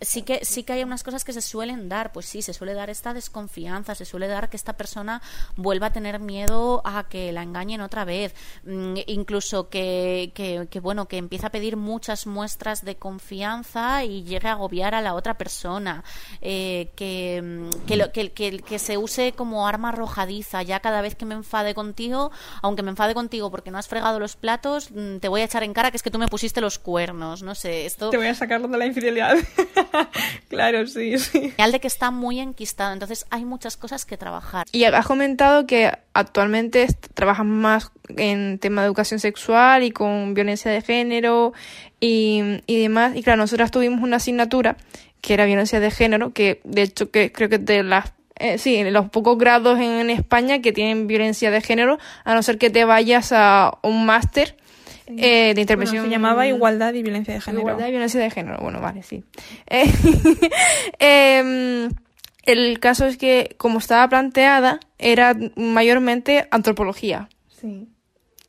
sí 0.01 0.21
que 0.21 0.45
sí 0.45 0.63
que 0.63 0.73
hay 0.73 0.83
unas 0.83 1.03
cosas 1.03 1.23
que 1.23 1.33
se 1.33 1.41
suelen 1.41 1.89
dar 1.89 2.11
pues 2.11 2.25
sí 2.25 2.41
se 2.41 2.53
suele 2.53 2.73
dar 2.73 2.89
esta 2.89 3.13
desconfianza 3.13 3.95
se 3.95 4.05
suele 4.05 4.27
dar 4.27 4.49
que 4.49 4.57
esta 4.57 4.73
persona 4.73 5.21
vuelva 5.55 5.87
a 5.87 5.93
tener 5.93 6.19
miedo 6.19 6.81
a 6.85 7.07
que 7.07 7.31
la 7.31 7.43
engañen 7.43 7.81
otra 7.81 8.05
vez. 8.05 8.33
Mm, 8.63 8.95
incluso 9.07 9.69
que, 9.69 10.31
que, 10.33 10.79
bueno 10.79 11.07
que 11.07 11.17
empiece 11.17 11.45
a 11.45 11.49
pedir 11.49 11.77
muchas 11.77 12.27
muestras 12.27 12.83
de 12.83 12.95
confianza 12.95 14.03
y 14.03 14.23
llegue 14.23 14.47
a 14.47 14.53
agobiar 14.53 14.95
a 14.95 15.01
la 15.01 15.13
otra 15.13 15.37
persona. 15.37 16.03
Eh, 16.41 16.91
que, 16.95 17.41
mm, 17.43 17.85
que, 17.85 17.95
lo, 17.95 18.11
que, 18.11 18.31
que, 18.31 18.79
se 18.79 18.97
use 18.97 19.33
como 19.33 19.67
arma 19.67 19.89
arrojadiza. 19.89 20.63
Ya 20.63 20.79
cada 20.79 21.01
vez 21.01 21.15
que 21.15 21.25
me 21.25 21.35
enfade 21.35 21.73
contigo 21.73 22.31
aunque 22.61 22.83
me 22.83 22.89
enfade 22.89 23.13
contigo 23.13 23.51
porque 23.51 23.71
no 23.71 23.77
has 23.77 23.87
fregado 23.87 24.19
los 24.19 24.35
platos 24.35 24.89
te 25.19 25.27
voy 25.27 25.41
a 25.41 25.45
echar 25.45 25.63
en 25.63 25.73
cara 25.73 25.91
que 25.91 25.97
es 25.97 26.03
que 26.03 26.11
tú 26.11 26.19
me 26.19 26.27
pusiste 26.27 26.61
los 26.61 26.79
cuernos. 26.79 27.43
No 27.43 27.55
sé 27.55 27.85
esto 27.85 28.09
te 28.09 28.17
voy 28.17 28.27
a 28.27 28.35
sacarlo 28.35 28.67
de 28.67 28.77
la 28.77 28.85
infidelidad 28.85 29.35
claro, 30.49 30.87
sí, 30.87 31.17
sí. 31.17 31.53
Al 31.57 31.71
de 31.71 31.79
que 31.79 31.87
está 31.87 32.11
muy 32.11 32.39
enquistado, 32.39 32.93
entonces 32.93 33.25
hay 33.29 33.45
muchas 33.45 33.77
cosas 33.77 34.05
que 34.05 34.17
trabajar. 34.17 34.65
Y 34.71 34.83
has 34.83 35.05
comentado 35.05 35.65
que 35.65 35.91
actualmente 36.13 36.87
trabajas 37.13 37.45
más 37.45 37.91
en 38.09 38.59
tema 38.59 38.81
de 38.81 38.87
educación 38.87 39.19
sexual 39.19 39.83
y 39.83 39.91
con 39.91 40.33
violencia 40.33 40.71
de 40.71 40.81
género 40.81 41.53
y, 41.99 42.61
y 42.67 42.81
demás. 42.81 43.15
Y 43.15 43.23
claro, 43.23 43.37
nosotras 43.37 43.71
tuvimos 43.71 44.01
una 44.01 44.17
asignatura 44.17 44.77
que 45.21 45.33
era 45.33 45.45
violencia 45.45 45.79
de 45.79 45.91
género, 45.91 46.33
que 46.33 46.61
de 46.63 46.83
hecho 46.83 47.09
que 47.09 47.31
creo 47.31 47.49
que 47.49 47.57
de 47.57 47.83
las 47.83 48.13
eh, 48.37 48.57
sí, 48.57 48.83
los 48.83 49.09
pocos 49.09 49.37
grados 49.37 49.79
en 49.79 50.09
España 50.09 50.61
que 50.61 50.73
tienen 50.73 51.07
violencia 51.07 51.51
de 51.51 51.61
género, 51.61 51.99
a 52.25 52.33
no 52.33 52.43
ser 52.43 52.57
que 52.57 52.69
te 52.69 52.83
vayas 52.83 53.31
a 53.31 53.77
un 53.81 54.05
máster 54.05 54.57
eh, 55.07 55.53
de 55.53 55.61
intervención. 55.61 56.05
se 56.05 56.11
llamaba 56.11 56.47
Igualdad 56.47 56.93
y 56.93 57.03
Violencia 57.03 57.33
de 57.33 57.41
Género. 57.41 57.61
Igualdad 57.61 57.87
y 57.87 57.91
Violencia 57.91 58.19
de 58.19 58.29
Género, 58.29 58.57
bueno, 58.61 58.81
vale, 58.81 59.03
sí. 59.03 59.23
Eh, 59.67 59.91
em, 60.99 61.91
el 62.43 62.79
caso 62.79 63.05
es 63.05 63.17
que, 63.17 63.55
como 63.57 63.79
estaba 63.79 64.07
planteada, 64.07 64.79
era 64.97 65.35
mayormente 65.55 66.47
antropología. 66.51 67.29
Sí. 67.49 67.87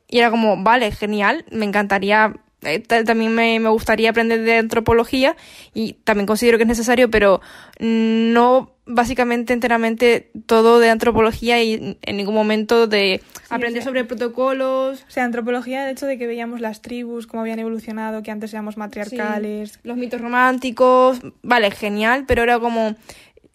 Y 0.07 0.19
era 0.19 0.31
como, 0.31 0.63
vale, 0.63 0.91
genial, 0.91 1.45
me 1.51 1.65
encantaría 1.65 2.33
eh, 2.63 2.79
también 2.79 3.35
me, 3.35 3.59
me, 3.59 3.69
gustaría 3.69 4.09
aprender 4.09 4.41
de 4.41 4.57
antropología 4.57 5.35
y 5.73 5.93
también 6.03 6.25
considero 6.25 6.57
que 6.57 6.63
es 6.63 6.67
necesario, 6.67 7.09
pero 7.09 7.39
no 7.79 8.76
básicamente 8.87 9.53
enteramente 9.53 10.31
todo 10.45 10.79
de 10.79 10.89
antropología 10.89 11.61
y 11.61 11.97
en 12.01 12.17
ningún 12.17 12.33
momento 12.33 12.87
de 12.87 13.21
aprender 13.49 13.83
sobre 13.83 14.05
protocolos. 14.05 15.03
O 15.07 15.11
sea, 15.11 15.25
antropología, 15.25 15.85
el 15.85 15.91
hecho 15.91 16.07
de 16.07 16.17
que 16.17 16.25
veíamos 16.25 16.61
las 16.61 16.81
tribus, 16.81 17.27
cómo 17.27 17.41
habían 17.41 17.59
evolucionado, 17.59 18.23
que 18.23 18.31
antes 18.31 18.53
éramos 18.53 18.77
matriarcales. 18.77 19.79
los 19.83 19.97
mitos 19.97 20.21
románticos, 20.21 21.19
vale, 21.43 21.69
genial, 21.71 22.25
pero 22.27 22.43
era 22.43 22.59
como... 22.59 22.95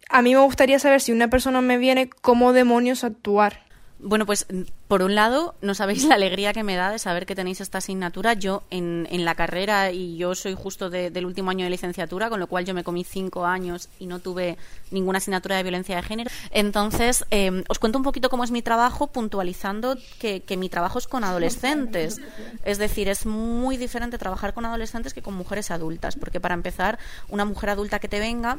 A 0.09 0.21
mí 0.21 0.35
me 0.35 0.43
gustaría 0.43 0.79
saber 0.79 1.01
si 1.01 1.11
una 1.11 1.29
persona 1.29 1.63
me 1.63 1.79
viene, 1.79 2.11
cómo 2.21 2.53
demonios 2.53 3.03
actuar. 3.03 3.61
Bueno, 4.05 4.27
pues 4.27 4.47
por 4.89 5.03
un 5.03 5.15
lado, 5.15 5.55
no 5.63 5.75
sabéis 5.75 6.05
la 6.05 6.17
alegría 6.17 6.53
que 6.53 6.65
me 6.65 6.75
da 6.75 6.91
de 6.91 6.99
saber 6.99 7.25
que 7.25 7.37
tenéis 7.37 7.61
esta 7.61 7.79
asignatura. 7.79 8.35
Yo 8.35 8.65
en, 8.71 9.07
en 9.11 9.25
la 9.25 9.37
carrera, 9.37 9.93
y 9.93 10.17
yo 10.17 10.35
soy 10.35 10.55
justo 10.55 10.91
del 10.91 11.25
último 11.25 11.51
año 11.51 11.65
de 11.65 11.71
licenciatura, 11.71 12.29
con 12.29 12.41
lo 12.41 12.49
cual 12.49 12.65
yo 12.65 12.75
me 12.75 12.83
comí 12.83 13.05
cinco 13.05 13.47
años 13.47 13.89
y 14.01 14.07
no 14.07 14.19
tuve 14.19 14.59
ninguna 14.91 15.19
asignatura 15.19 15.57
de 15.57 15.63
violencia 15.63 15.95
de 15.95 16.03
género. 16.03 16.31
Entonces, 16.51 17.25
em, 17.31 17.63
os 17.69 17.79
cuento 17.79 17.97
un 17.97 18.05
poquito 18.05 18.29
cómo 18.29 18.43
es 18.43 18.51
mi 18.51 18.61
trabajo, 18.61 19.07
puntualizando 19.07 19.97
que, 20.19 20.41
que 20.41 20.57
mi 20.57 20.69
trabajo 20.69 20.99
es 20.99 21.07
con 21.07 21.23
adolescentes. 21.23 22.21
Es 22.65 22.79
decir, 22.79 23.09
es 23.09 23.25
muy 23.25 23.77
diferente 23.77 24.19
trabajar 24.19 24.53
con 24.53 24.65
adolescentes 24.67 25.15
que 25.15 25.23
con 25.23 25.35
mujeres 25.35 25.71
adultas, 25.71 26.17
porque 26.17 26.41
para 26.41 26.55
empezar, 26.55 26.99
una 27.29 27.45
mujer 27.45 27.71
adulta 27.71 28.01
que 28.01 28.09
te 28.09 28.19
venga 28.19 28.59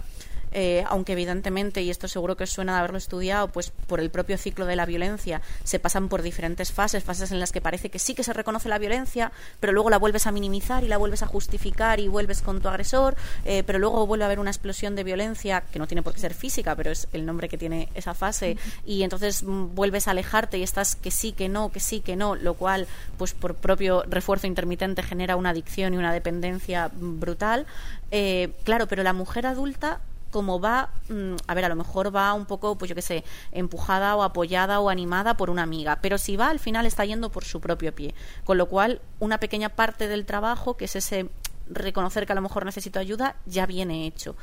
eh, 0.54 0.84
aunque 0.88 1.14
evidentemente, 1.14 1.82
y 1.82 1.90
esto 1.90 2.08
seguro 2.08 2.38
que 2.38 2.44
os 2.44 2.52
suena 2.52 2.74
de 2.74 2.80
haberlo 2.80 2.98
estudiado, 2.98 3.48
pues 3.48 3.72
por 3.72 4.00
el 4.00 4.10
propio 4.10 4.38
ciclo 4.38 4.66
de 4.66 4.76
la 4.76 4.86
violencia 4.86 5.42
se 5.64 5.80
pasan 5.80 6.10
por 6.10 6.22
diferentes 6.22 6.72
fases, 6.72 7.04
fases 7.04 7.32
en 7.32 7.40
las 7.40 7.52
que 7.52 7.62
parece 7.62 7.90
que 7.90 8.00
sí 8.00 8.14
que 8.14 8.24
se 8.24 8.34
reconoce 8.34 8.70
la 8.70 8.78
violencia, 8.78 9.32
pero 9.60 9.74
luego 9.74 9.90
la 9.90 9.98
vuelves 9.98 10.28
a 10.28 10.32
minimizar 10.32 10.84
y 10.84 10.88
la 10.88 10.98
vuelves 10.98 11.24
a 11.24 11.28
justificar 11.28 12.00
y 12.00 12.08
vuelves 12.08 12.42
con 12.42 12.62
tu 12.62 12.68
agresor, 12.68 13.16
eh, 13.46 13.64
pero 13.66 13.80
luego 13.80 14.06
vuelve 14.06 14.26
a 14.26 14.28
haber 14.28 14.40
una 14.40 14.52
explosión 14.52 14.96
de 14.96 15.04
violencia 15.04 15.62
que 15.72 15.80
no 15.80 15.88
tiene 15.88 16.04
por 16.04 16.14
qué 16.14 16.20
ser 16.20 16.34
física, 16.34 16.76
pero 16.76 16.92
es 16.92 17.08
el 17.14 17.26
nombre 17.26 17.50
que 17.50 17.58
tiene 17.58 17.90
esa 17.96 18.14
fase, 18.14 18.58
y 18.86 19.04
entonces 19.04 19.44
mm, 19.44 19.76
vuelves 19.76 20.08
a 20.08 20.12
alejarte 20.12 20.58
y 20.58 20.64
estás 20.64 20.96
que 20.96 21.12
sí, 21.12 21.32
que 21.32 21.50
no, 21.50 21.72
que 21.72 21.80
sí, 21.80 22.02
que 22.02 22.16
no, 22.16 22.36
lo 22.36 22.54
cual, 22.54 22.88
pues 23.18 23.34
por 23.34 23.56
propio 23.56 24.04
refuerzo 24.08 24.48
intermitente 24.48 25.04
genera 25.04 25.36
una 25.36 25.50
adicción 25.50 25.94
y 25.94 25.98
una 25.98 26.14
dependencia 26.14 26.92
brutal. 26.94 27.66
Eh, 28.12 28.54
claro, 28.64 28.88
pero 28.88 29.04
la 29.04 29.14
mujer 29.14 29.48
adulta 29.48 30.00
como 30.34 30.60
va, 30.60 30.90
mm, 31.08 31.36
a 31.48 31.54
ver, 31.54 31.64
a 31.64 31.70
lo 31.70 31.76
mejor 31.78 32.14
va 32.14 32.34
un 32.34 32.46
poco, 32.46 32.78
pues 32.78 32.90
yo 32.90 32.96
qué 32.96 33.02
sé, 33.02 33.24
empujada 33.54 34.18
o 34.18 34.24
apoyada 34.24 34.82
o 34.82 34.90
animada 34.90 35.38
por 35.38 35.50
una 35.50 35.64
amiga, 35.64 36.00
pero 36.02 36.18
si 36.18 36.36
va, 36.36 36.50
al 36.50 36.60
final 36.60 36.86
está 36.86 37.06
yendo 37.06 37.32
por 37.32 37.46
su 37.46 37.62
propio 37.62 37.96
pie. 37.96 38.14
Con 38.44 38.58
lo 38.58 38.68
cual, 38.68 39.00
una 39.20 39.40
pequeña 39.40 39.70
parte 39.70 40.10
del 40.10 40.26
trabajo, 40.26 40.76
que 40.76 40.86
es 40.86 40.96
ese 40.98 41.30
reconocer 41.70 42.26
que 42.26 42.34
a 42.34 42.36
lo 42.36 42.42
mejor 42.42 42.66
necesito 42.66 43.00
ayuda, 43.00 43.38
ya 43.46 43.66
viene 43.66 44.06
hecho. 44.06 44.36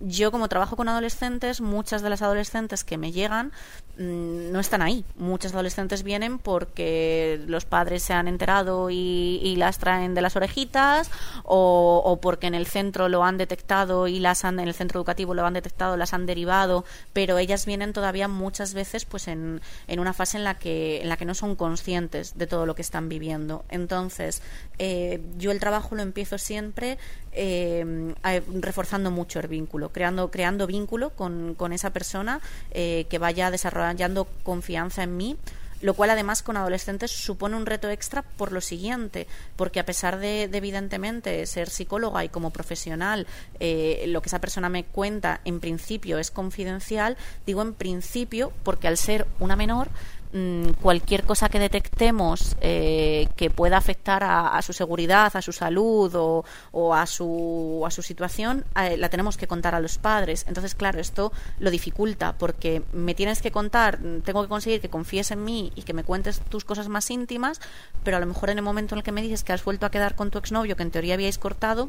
yo 0.00 0.30
como 0.32 0.48
trabajo 0.48 0.76
con 0.76 0.88
adolescentes, 0.88 1.60
muchas 1.60 2.02
de 2.02 2.10
las 2.10 2.22
adolescentes 2.22 2.84
que 2.84 2.98
me 2.98 3.12
llegan 3.12 3.52
no 4.00 4.60
están 4.60 4.80
ahí. 4.80 5.04
Muchas 5.16 5.52
adolescentes 5.52 6.02
vienen 6.02 6.38
porque 6.38 7.40
los 7.46 7.66
padres 7.66 8.02
se 8.02 8.14
han 8.14 8.28
enterado 8.28 8.88
y, 8.90 9.54
las 9.60 9.78
traen 9.78 10.14
de 10.14 10.22
las 10.22 10.36
orejitas 10.36 11.10
o, 11.44 12.18
porque 12.22 12.46
en 12.46 12.54
el 12.54 12.66
centro 12.66 13.10
lo 13.10 13.24
han 13.24 13.36
detectado 13.36 14.08
y 14.08 14.18
las 14.18 14.44
han, 14.44 14.58
en 14.58 14.68
el 14.68 14.74
centro 14.74 15.00
educativo 15.00 15.34
lo 15.34 15.44
han 15.44 15.52
detectado, 15.52 15.98
las 15.98 16.14
han 16.14 16.24
derivado, 16.24 16.84
pero 17.12 17.36
ellas 17.36 17.66
vienen 17.66 17.92
todavía 17.92 18.26
muchas 18.26 18.72
veces 18.72 19.04
pues 19.04 19.28
en, 19.28 19.60
en 19.86 20.00
una 20.00 20.14
fase 20.14 20.38
en 20.38 20.44
la 20.44 20.54
que 20.54 21.02
en 21.02 21.08
la 21.10 21.18
que 21.18 21.26
no 21.26 21.34
son 21.34 21.54
conscientes 21.56 22.38
de 22.38 22.46
todo 22.46 22.64
lo 22.64 22.74
que 22.74 22.82
están 22.82 23.10
viviendo. 23.10 23.64
Entonces, 23.68 24.40
eh, 24.78 25.20
yo 25.36 25.50
el 25.50 25.60
trabajo 25.60 25.94
lo 25.94 26.02
empiezo 26.02 26.38
siempre 26.38 26.96
eh, 27.32 28.14
reforzando 28.54 29.10
mucho 29.10 29.40
el 29.40 29.48
vínculo, 29.48 29.92
creando, 29.92 30.30
creando 30.30 30.66
vínculo 30.66 31.10
con, 31.10 31.54
con 31.54 31.72
esa 31.72 31.90
persona 31.90 32.40
eh, 32.72 33.06
que 33.08 33.18
vaya 33.18 33.50
desarrollando 33.90 34.28
confianza 34.42 35.02
en 35.02 35.16
mí 35.16 35.36
lo 35.82 35.94
cual 35.94 36.10
además 36.10 36.42
con 36.42 36.58
adolescentes 36.58 37.10
supone 37.10 37.56
un 37.56 37.64
reto 37.64 37.88
extra 37.88 38.20
por 38.20 38.52
lo 38.52 38.60
siguiente, 38.60 39.26
porque 39.56 39.80
a 39.80 39.86
pesar 39.86 40.18
de, 40.18 40.42
evidentemente 40.42 41.46
ser 41.46 41.70
psicóloga 41.70 42.22
y 42.22 42.28
como 42.28 42.50
profesional, 42.50 43.26
eh, 43.60 44.04
lo 44.08 44.20
que 44.20 44.28
esa 44.28 44.42
persona 44.42 44.68
me 44.68 44.84
cuenta 44.84 45.40
en 45.46 45.58
principio 45.58 46.18
es 46.18 46.30
confidencial, 46.30 47.16
digo 47.46 47.62
en 47.62 47.72
principio 47.72 48.52
porque 48.62 48.88
al 48.88 48.98
ser 48.98 49.26
una 49.38 49.56
menor 49.56 49.88
Mm, 50.32 50.74
cualquier 50.80 51.24
cosa 51.24 51.48
que 51.48 51.58
detectemos 51.58 52.56
eh, 52.60 53.28
que 53.34 53.50
pueda 53.50 53.76
afectar 53.76 54.22
a, 54.22 54.62
su 54.62 54.72
seguridad, 54.72 55.32
a 55.34 55.42
su 55.42 55.50
salud 55.52 56.44
o, 56.72 56.94
a, 56.94 57.06
su, 57.06 57.82
a 57.84 57.90
su 57.90 58.02
situación, 58.02 58.64
eh, 58.76 58.96
la 58.96 59.08
tenemos 59.08 59.36
que 59.36 59.48
contar 59.48 59.74
a 59.74 59.80
los 59.80 59.98
padres. 59.98 60.44
Entonces, 60.46 60.76
claro, 60.76 61.00
esto 61.00 61.32
lo 61.58 61.70
dificulta 61.70 62.34
porque 62.38 62.82
me 62.92 63.14
tienes 63.14 63.42
que 63.42 63.50
contar, 63.50 63.98
tengo 64.24 64.42
que 64.42 64.48
conseguir 64.48 64.80
que 64.80 64.88
confíes 64.88 65.32
en 65.32 65.42
mí 65.42 65.72
y 65.74 65.82
que 65.82 65.94
me 65.94 66.04
cuentes 66.04 66.40
tus 66.48 66.64
cosas 66.64 66.86
más 66.88 67.10
íntimas, 67.10 67.60
pero 68.04 68.16
a 68.16 68.20
lo 68.20 68.26
mejor 68.26 68.50
en 68.50 68.58
el 68.58 68.64
momento 68.64 68.94
en 68.94 68.98
el 68.98 69.04
que 69.04 69.12
me 69.12 69.22
dices 69.22 69.42
que 69.42 69.52
has 69.52 69.64
vuelto 69.64 69.84
a 69.84 69.90
quedar 69.90 70.14
con 70.14 70.30
tu 70.30 70.38
exnovio, 70.38 70.76
que 70.76 70.84
en 70.84 70.92
teoría 70.92 71.14
habíais 71.14 71.38
cortado, 71.38 71.88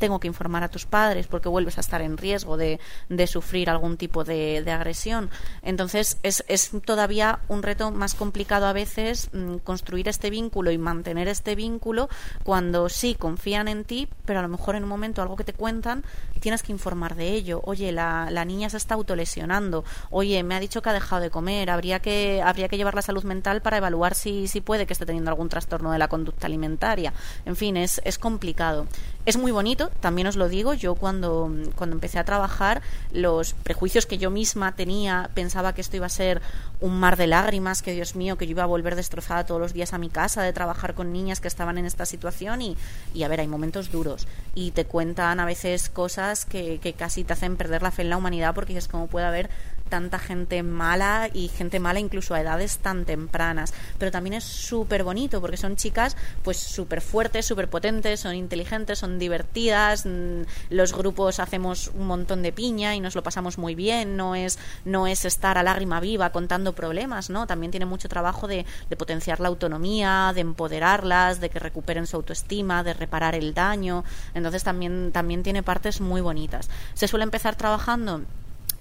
tengo 0.00 0.18
que 0.18 0.26
informar 0.26 0.64
a 0.64 0.68
tus 0.68 0.86
padres 0.86 1.28
porque 1.28 1.48
vuelves 1.48 1.78
a 1.78 1.82
estar 1.82 2.00
en 2.00 2.16
riesgo 2.16 2.56
de, 2.56 2.80
sufrir 3.28 3.70
algún 3.70 3.96
tipo 3.96 4.24
de, 4.24 4.68
agresión. 4.70 5.30
Entonces 5.62 6.18
es, 6.24 6.42
es, 6.48 6.70
todavía 6.84 7.40
un 7.48 7.62
reto 7.62 7.92
más 7.92 8.14
complicado 8.14 8.66
a 8.66 8.72
veces 8.72 9.28
mm, 9.32 9.56
construir 9.58 10.08
este 10.08 10.30
vínculo 10.30 10.70
y 10.70 10.78
mantener 10.78 11.28
este 11.28 11.54
vínculo 11.54 12.08
cuando 12.42 12.88
sí 12.88 13.14
confían 13.14 13.68
en 13.68 13.84
ti, 13.84 14.08
pero 14.24 14.38
a 14.40 14.42
lo 14.42 14.48
mejor 14.48 14.74
en 14.74 14.84
un 14.84 14.88
momento 14.88 15.22
algo 15.22 15.36
que 15.36 15.44
te 15.44 15.52
cuentan 15.52 16.02
tienes 16.40 16.62
que 16.62 16.72
informar 16.72 17.14
de 17.14 17.34
ello. 17.34 17.60
Oye, 17.64 17.92
la, 17.92 18.28
la 18.30 18.44
niña 18.44 18.70
se 18.70 18.78
está 18.78 18.94
autolesionando. 18.94 19.84
Oye, 20.10 20.42
me 20.42 20.54
ha 20.54 20.60
dicho 20.60 20.80
que 20.80 20.88
ha 20.88 20.94
dejado 20.94 21.20
de 21.20 21.30
comer. 21.30 21.70
Habría 21.70 22.00
que, 22.00 22.42
habría 22.42 22.68
que 22.68 22.78
llevar 22.78 22.94
la 22.94 23.02
salud 23.02 23.24
mental 23.24 23.60
para 23.60 23.76
evaluar 23.76 24.14
si, 24.14 24.48
si 24.48 24.62
puede 24.62 24.86
que 24.86 24.94
esté 24.94 25.04
teniendo 25.04 25.30
algún 25.30 25.50
trastorno 25.50 25.92
de 25.92 25.98
la 25.98 26.08
conducta 26.08 26.46
alimentaria. 26.46 27.12
En 27.44 27.56
fin, 27.56 27.76
es 27.76 28.00
complicado. 28.18 28.86
Es 29.26 29.36
muy 29.36 29.52
bonito, 29.52 29.89
también 30.00 30.26
os 30.26 30.36
lo 30.36 30.48
digo, 30.48 30.74
yo 30.74 30.94
cuando, 30.94 31.50
cuando 31.74 31.94
empecé 31.94 32.18
a 32.18 32.24
trabajar, 32.24 32.82
los 33.12 33.54
prejuicios 33.54 34.06
que 34.06 34.18
yo 34.18 34.30
misma 34.30 34.72
tenía, 34.72 35.30
pensaba 35.34 35.74
que 35.74 35.80
esto 35.80 35.96
iba 35.96 36.06
a 36.06 36.10
ser 36.10 36.40
un 36.80 36.98
mar 36.98 37.16
de 37.16 37.26
lágrimas, 37.26 37.82
que 37.82 37.92
Dios 37.92 38.16
mío, 38.16 38.36
que 38.36 38.46
yo 38.46 38.52
iba 38.52 38.62
a 38.62 38.66
volver 38.66 38.96
destrozada 38.96 39.44
todos 39.44 39.60
los 39.60 39.72
días 39.72 39.92
a 39.92 39.98
mi 39.98 40.08
casa 40.08 40.42
de 40.42 40.52
trabajar 40.52 40.94
con 40.94 41.12
niñas 41.12 41.40
que 41.40 41.48
estaban 41.48 41.78
en 41.78 41.84
esta 41.84 42.06
situación 42.06 42.62
y, 42.62 42.76
y 43.14 43.22
a 43.22 43.28
ver, 43.28 43.40
hay 43.40 43.48
momentos 43.48 43.90
duros. 43.90 44.26
Y 44.54 44.70
te 44.70 44.86
cuentan 44.86 45.40
a 45.40 45.44
veces 45.44 45.90
cosas 45.90 46.44
que, 46.44 46.78
que 46.78 46.94
casi 46.94 47.24
te 47.24 47.32
hacen 47.32 47.56
perder 47.56 47.82
la 47.82 47.90
fe 47.90 48.02
en 48.02 48.10
la 48.10 48.16
humanidad 48.16 48.54
porque 48.54 48.76
es 48.76 48.88
como 48.88 49.08
puede 49.08 49.26
haber 49.26 49.50
tanta 49.90 50.18
gente 50.18 50.62
mala 50.62 51.28
y 51.34 51.48
gente 51.48 51.80
mala 51.80 52.00
incluso 52.00 52.34
a 52.34 52.40
edades 52.40 52.78
tan 52.78 53.04
tempranas. 53.04 53.74
Pero 53.98 54.10
también 54.10 54.34
es 54.34 54.44
súper 54.44 55.04
bonito 55.04 55.40
porque 55.40 55.58
son 55.58 55.76
chicas 55.76 56.16
pues 56.42 56.56
súper 56.56 57.02
fuertes, 57.02 57.44
súper 57.44 57.68
potentes, 57.68 58.20
son 58.20 58.34
inteligentes, 58.34 58.98
son 58.98 59.18
divertidas, 59.18 60.06
mm, 60.06 60.42
los 60.70 60.94
grupos 60.94 61.40
hacemos 61.40 61.90
un 61.94 62.06
montón 62.06 62.42
de 62.42 62.52
piña 62.52 62.94
y 62.94 63.00
nos 63.00 63.14
lo 63.14 63.22
pasamos 63.22 63.58
muy 63.58 63.74
bien, 63.74 64.16
no 64.16 64.34
es, 64.34 64.58
no 64.84 65.06
es 65.06 65.24
estar 65.24 65.58
a 65.58 65.62
lágrima 65.62 66.00
viva 66.00 66.30
contando 66.30 66.72
problemas, 66.72 67.28
¿no? 67.28 67.46
También 67.46 67.70
tiene 67.70 67.86
mucho 67.86 68.08
trabajo 68.08 68.46
de, 68.46 68.64
de 68.88 68.96
potenciar 68.96 69.40
la 69.40 69.48
autonomía, 69.48 70.32
de 70.34 70.40
empoderarlas, 70.40 71.40
de 71.40 71.50
que 71.50 71.58
recuperen 71.58 72.06
su 72.06 72.16
autoestima, 72.16 72.82
de 72.82 72.94
reparar 72.94 73.34
el 73.34 73.52
daño. 73.52 74.04
Entonces 74.34 74.62
también, 74.62 75.10
también 75.12 75.42
tiene 75.42 75.62
partes 75.62 76.00
muy 76.00 76.20
bonitas. 76.20 76.70
Se 76.94 77.08
suele 77.08 77.24
empezar 77.24 77.56
trabajando 77.56 78.22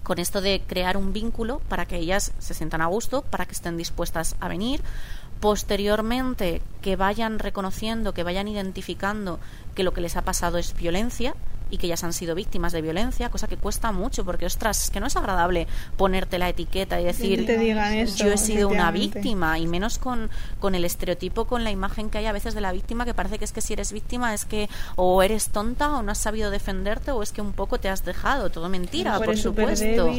con 0.04 0.20
esto 0.20 0.42
de 0.42 0.62
crear 0.66 0.98
un 0.98 1.14
vínculo 1.14 1.60
para 1.70 1.86
que 1.86 1.98
ellas 1.98 2.32
se 2.40 2.54
sientan 2.54 2.82
a 2.82 2.88
gusto, 2.88 3.22
para 3.22 3.46
que 3.46 3.54
estén 3.54 3.78
dispuestas 3.78 4.36
a 4.40 4.48
venir. 4.48 4.82
Posteriormente, 5.40 6.62
que 6.82 6.96
vayan 6.96 7.40
reconociendo, 7.40 8.14
que 8.14 8.24
vayan 8.24 8.48
identificando 8.48 9.40
que 9.76 9.84
lo 9.84 9.94
que 9.94 10.02
les 10.02 10.18
ha 10.18 10.24
pasado 10.24 10.58
es 10.58 10.76
violencia, 10.76 11.34
y 11.70 11.78
que 11.78 11.88
ellas 11.88 12.04
han 12.04 12.14
sido 12.14 12.36
víctimas 12.36 12.74
de 12.74 12.82
violencia, 12.82 13.30
cosa 13.30 13.48
que 13.48 13.58
cuesta 13.58 13.92
mucho 13.92 14.26
porque, 14.26 14.46
ostras, 14.46 14.84
es 14.86 14.90
que 14.90 15.00
no 15.00 15.08
es 15.08 15.16
agradable 15.16 15.68
ponerte 15.98 16.38
la 16.38 16.50
etiqueta 16.50 17.00
y 17.00 17.06
decir, 17.06 17.46
yo 18.16 18.32
he 18.32 18.38
sido 18.38 18.70
una 18.70 18.92
víctima, 18.92 19.60
y 19.60 19.68
menos 19.68 19.98
con, 19.98 20.30
con 20.60 20.76
el 20.76 20.86
estereotipo, 20.86 21.46
con 21.46 21.64
la 21.64 21.72
imagen 21.72 22.10
que 22.10 22.18
hay 22.18 22.26
a 22.26 22.32
veces 22.32 22.54
de 22.54 22.62
la 22.62 22.72
víctima, 22.72 23.06
que 23.06 23.14
parece 23.14 23.40
que 23.40 23.46
es 23.46 23.52
que 23.52 23.62
si 23.62 23.74
eres 23.74 23.92
víctima 23.92 24.34
es 24.34 24.46
que 24.46 24.70
o 24.96 25.22
eres 25.24 25.50
tonta 25.50 25.96
o 25.96 26.02
no 26.02 26.12
has 26.12 26.18
sabido 26.18 26.52
defenderte 26.52 27.12
o 27.12 27.24
es 27.24 27.32
que 27.32 27.42
un 27.42 27.54
poco 27.54 27.80
te 27.80 27.90
has 27.90 28.06
dejado, 28.06 28.50
todo 28.50 28.70
mentira, 28.70 29.20
por 29.20 29.38
supuesto. 29.38 30.10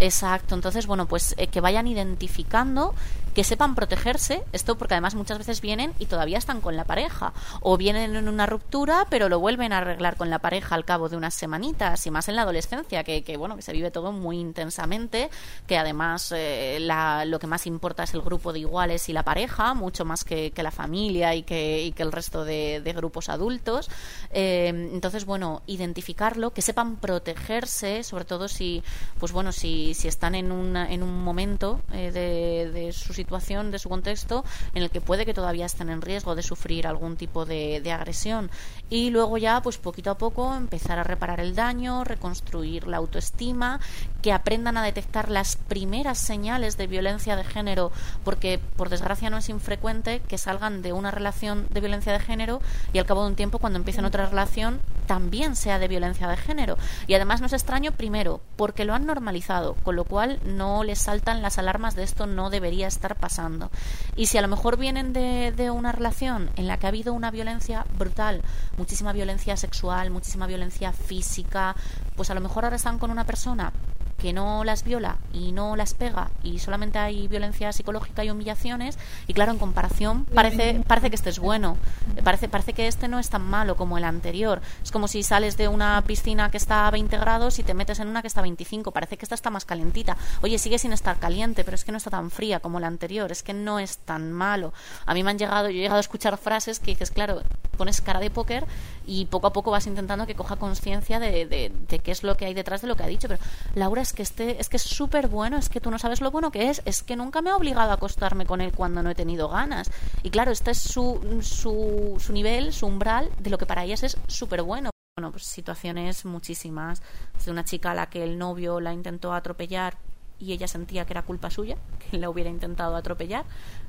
Exacto, 0.00 0.54
entonces, 0.54 0.86
bueno, 0.86 1.06
pues 1.06 1.34
eh, 1.38 1.48
que 1.48 1.60
vayan 1.60 1.86
identificando 1.86 2.94
que 3.36 3.44
sepan 3.44 3.74
protegerse, 3.74 4.42
esto 4.54 4.78
porque 4.78 4.94
además 4.94 5.14
muchas 5.14 5.36
veces 5.36 5.60
vienen 5.60 5.92
y 5.98 6.06
todavía 6.06 6.38
están 6.38 6.62
con 6.62 6.74
la 6.74 6.84
pareja, 6.84 7.34
o 7.60 7.76
vienen 7.76 8.16
en 8.16 8.28
una 8.28 8.46
ruptura, 8.46 9.06
pero 9.10 9.28
lo 9.28 9.38
vuelven 9.38 9.74
a 9.74 9.78
arreglar 9.78 10.16
con 10.16 10.30
la 10.30 10.38
pareja 10.38 10.75
al 10.76 10.84
cabo 10.84 11.08
de 11.08 11.16
unas 11.16 11.34
semanitas, 11.34 12.06
y 12.06 12.10
más 12.10 12.28
en 12.28 12.36
la 12.36 12.42
adolescencia, 12.42 13.02
que, 13.02 13.24
que 13.24 13.36
bueno, 13.36 13.56
que 13.56 13.62
se 13.62 13.72
vive 13.72 13.90
todo 13.90 14.12
muy 14.12 14.38
intensamente, 14.38 15.30
que 15.66 15.76
además 15.76 16.32
eh, 16.36 16.78
la, 16.80 17.24
lo 17.24 17.38
que 17.38 17.46
más 17.46 17.66
importa 17.66 18.04
es 18.04 18.14
el 18.14 18.20
grupo 18.20 18.52
de 18.52 18.60
iguales 18.60 19.08
y 19.08 19.12
la 19.12 19.24
pareja, 19.24 19.74
mucho 19.74 20.04
más 20.04 20.24
que, 20.24 20.52
que 20.52 20.62
la 20.62 20.70
familia 20.70 21.34
y 21.34 21.42
que, 21.42 21.82
y 21.82 21.92
que 21.92 22.02
el 22.02 22.12
resto 22.12 22.44
de, 22.44 22.80
de 22.84 22.92
grupos 22.92 23.28
adultos. 23.28 23.90
Eh, 24.30 24.68
entonces, 24.68 25.24
bueno, 25.24 25.62
identificarlo, 25.66 26.52
que 26.52 26.62
sepan 26.62 26.96
protegerse, 26.96 28.02
sobre 28.02 28.24
todo 28.24 28.48
si, 28.48 28.82
pues 29.18 29.32
bueno, 29.32 29.52
si, 29.52 29.94
si 29.94 30.08
están 30.08 30.34
en, 30.34 30.52
una, 30.52 30.92
en 30.92 31.02
un 31.02 31.24
momento 31.24 31.80
eh, 31.92 32.10
de, 32.12 32.92
su 32.92 33.12
situación 33.12 33.70
de 33.70 33.78
su 33.78 33.88
contexto, 33.88 34.44
en 34.74 34.82
el 34.82 34.90
que 34.90 35.00
puede 35.00 35.24
que 35.24 35.34
todavía 35.34 35.66
estén 35.66 35.88
en 35.88 36.02
riesgo 36.02 36.34
de 36.34 36.42
sufrir 36.42 36.86
algún 36.86 37.16
tipo 37.16 37.44
de 37.46 37.92
agresión. 37.92 38.50
Y 38.90 39.10
luego 39.10 39.38
ya, 39.38 39.62
pues 39.62 39.78
poquito 39.78 40.10
a 40.10 40.18
poco, 40.18 40.54
empezar 40.66 40.98
a 40.98 41.04
reparar 41.04 41.38
el 41.38 41.54
daño, 41.54 42.02
reconstruir 42.02 42.88
la 42.88 42.96
autoestima, 42.96 43.78
que 44.20 44.32
aprendan 44.32 44.76
a 44.76 44.82
detectar 44.82 45.30
las 45.30 45.54
primeras 45.54 46.18
señales 46.18 46.76
de 46.76 46.88
violencia 46.88 47.36
de 47.36 47.44
género, 47.44 47.92
porque 48.24 48.58
por 48.58 48.88
desgracia 48.88 49.30
no 49.30 49.38
es 49.38 49.48
infrecuente 49.48 50.20
que 50.26 50.38
salgan 50.38 50.82
de 50.82 50.92
una 50.92 51.12
relación 51.12 51.68
de 51.70 51.80
violencia 51.80 52.12
de 52.12 52.18
género 52.18 52.60
y 52.92 52.98
al 52.98 53.06
cabo 53.06 53.22
de 53.22 53.28
un 53.28 53.36
tiempo, 53.36 53.60
cuando 53.60 53.78
empiecen 53.78 54.04
otra 54.04 54.26
relación, 54.26 54.80
también 55.06 55.54
sea 55.54 55.78
de 55.78 55.86
violencia 55.86 56.26
de 56.26 56.36
género. 56.36 56.76
Y 57.06 57.14
además 57.14 57.40
no 57.40 57.46
es 57.46 57.52
extraño, 57.52 57.92
primero, 57.92 58.40
porque 58.56 58.84
lo 58.84 58.94
han 58.94 59.06
normalizado, 59.06 59.74
con 59.84 59.94
lo 59.94 60.04
cual 60.04 60.40
no 60.44 60.82
les 60.82 60.98
saltan 60.98 61.42
las 61.42 61.58
alarmas 61.58 61.94
de 61.94 62.02
esto 62.02 62.26
no 62.26 62.50
debería 62.50 62.88
estar 62.88 63.14
pasando. 63.14 63.70
Y 64.16 64.26
si 64.26 64.38
a 64.38 64.42
lo 64.42 64.48
mejor 64.48 64.76
vienen 64.76 65.12
de, 65.12 65.52
de 65.52 65.70
una 65.70 65.92
relación 65.92 66.50
en 66.56 66.66
la 66.66 66.78
que 66.78 66.86
ha 66.86 66.88
habido 66.88 67.12
una 67.12 67.30
violencia 67.30 67.86
brutal, 67.96 68.42
muchísima 68.76 69.12
violencia 69.12 69.56
sexual, 69.56 70.10
muchísima 70.10 70.48
violencia 70.48 70.55
física, 70.92 71.74
pues 72.16 72.30
a 72.30 72.34
lo 72.34 72.40
mejor 72.40 72.64
ahora 72.64 72.76
están 72.76 72.98
con 72.98 73.10
una 73.10 73.24
persona 73.24 73.72
que 74.18 74.32
no 74.32 74.64
las 74.64 74.84
viola 74.84 75.18
y 75.32 75.52
no 75.52 75.76
las 75.76 75.94
pega 75.94 76.30
y 76.42 76.58
solamente 76.58 76.98
hay 76.98 77.28
violencia 77.28 77.72
psicológica 77.72 78.24
y 78.24 78.30
humillaciones 78.30 78.98
y 79.26 79.34
claro 79.34 79.52
en 79.52 79.58
comparación 79.58 80.24
parece 80.24 80.82
parece 80.86 81.10
que 81.10 81.16
este 81.16 81.30
es 81.30 81.38
bueno. 81.38 81.76
Parece 82.24 82.48
parece 82.48 82.72
que 82.72 82.86
este 82.86 83.08
no 83.08 83.18
es 83.18 83.28
tan 83.28 83.42
malo 83.42 83.76
como 83.76 83.98
el 83.98 84.04
anterior. 84.04 84.60
Es 84.82 84.90
como 84.90 85.08
si 85.08 85.22
sales 85.22 85.56
de 85.56 85.68
una 85.68 86.02
piscina 86.06 86.50
que 86.50 86.56
está 86.56 86.86
a 86.86 86.90
20 86.90 87.16
grados 87.18 87.58
y 87.58 87.62
te 87.62 87.74
metes 87.74 88.00
en 88.00 88.08
una 88.08 88.22
que 88.22 88.28
está 88.28 88.40
a 88.40 88.42
25 88.42 88.90
parece 88.90 89.16
que 89.16 89.24
esta 89.24 89.34
está 89.34 89.50
más 89.50 89.64
calentita. 89.64 90.16
Oye 90.42 90.58
sigue 90.58 90.78
sin 90.78 90.92
estar 90.92 91.18
caliente 91.18 91.64
pero 91.64 91.74
es 91.74 91.84
que 91.84 91.92
no 91.92 91.98
está 91.98 92.10
tan 92.10 92.30
fría 92.30 92.60
como 92.60 92.80
la 92.80 92.86
anterior. 92.86 93.30
Es 93.32 93.42
que 93.42 93.52
no 93.52 93.78
es 93.78 93.98
tan 93.98 94.32
malo. 94.32 94.72
A 95.04 95.14
mí 95.14 95.22
me 95.22 95.30
han 95.30 95.38
llegado 95.38 95.68
yo 95.68 95.78
he 95.78 95.82
llegado 95.82 95.98
a 95.98 96.00
escuchar 96.00 96.38
frases 96.38 96.80
que 96.80 96.92
dices 96.92 97.10
claro 97.10 97.42
pones 97.76 98.00
cara 98.00 98.20
de 98.20 98.30
póker 98.30 98.64
y 99.06 99.26
poco 99.26 99.46
a 99.46 99.52
poco 99.52 99.70
vas 99.70 99.86
intentando 99.86 100.26
que 100.26 100.34
coja 100.34 100.56
conciencia 100.56 101.20
de, 101.20 101.46
de, 101.46 101.70
de 101.88 101.98
qué 101.98 102.10
es 102.10 102.22
lo 102.22 102.36
que 102.36 102.46
hay 102.46 102.54
detrás 102.54 102.80
de 102.80 102.88
lo 102.88 102.96
que 102.96 103.02
ha 103.02 103.06
dicho. 103.06 103.28
Pero 103.28 103.40
Laura 103.74 104.05
es 104.06 104.12
que 104.12 104.22
este, 104.22 104.60
es 104.60 104.68
que 104.68 104.76
es 104.76 104.82
súper 104.82 105.28
bueno, 105.28 105.58
es 105.58 105.68
que 105.68 105.80
tú 105.80 105.90
no 105.90 105.98
sabes 105.98 106.20
lo 106.20 106.30
bueno 106.30 106.50
que 106.52 106.70
es, 106.70 106.80
es 106.84 107.02
que 107.02 107.16
nunca 107.16 107.42
me 107.42 107.50
ha 107.50 107.56
obligado 107.56 107.90
a 107.90 107.94
acostarme 107.94 108.46
con 108.46 108.60
él 108.60 108.72
cuando 108.72 109.02
no 109.02 109.10
he 109.10 109.14
tenido 109.14 109.48
ganas. 109.48 109.90
Y 110.22 110.30
claro, 110.30 110.52
este 110.52 110.70
es 110.70 110.78
su, 110.78 111.40
su, 111.42 112.16
su 112.18 112.32
nivel, 112.32 112.72
su 112.72 112.86
umbral 112.86 113.30
de 113.38 113.50
lo 113.50 113.58
que 113.58 113.66
para 113.66 113.84
ellas 113.84 114.04
es 114.04 114.16
súper 114.28 114.62
bueno. 114.62 114.90
bueno, 115.18 115.32
pues 115.32 115.44
situaciones 115.44 116.24
muchísimas. 116.24 117.02
De 117.44 117.50
una 117.50 117.64
chica 117.64 117.90
a 117.90 117.94
la 117.94 118.06
que 118.08 118.22
el 118.22 118.38
novio 118.38 118.80
la 118.80 118.92
intentó 118.92 119.32
atropellar 119.32 119.98
y 120.38 120.52
ella 120.52 120.68
sentía 120.68 121.04
que 121.04 121.12
era 121.12 121.22
culpa 121.22 121.50
suya, 121.50 121.76
que 121.98 122.18
la 122.18 122.30
hubiera 122.30 122.50
intentado 122.50 122.94
atropellar. 122.94 123.44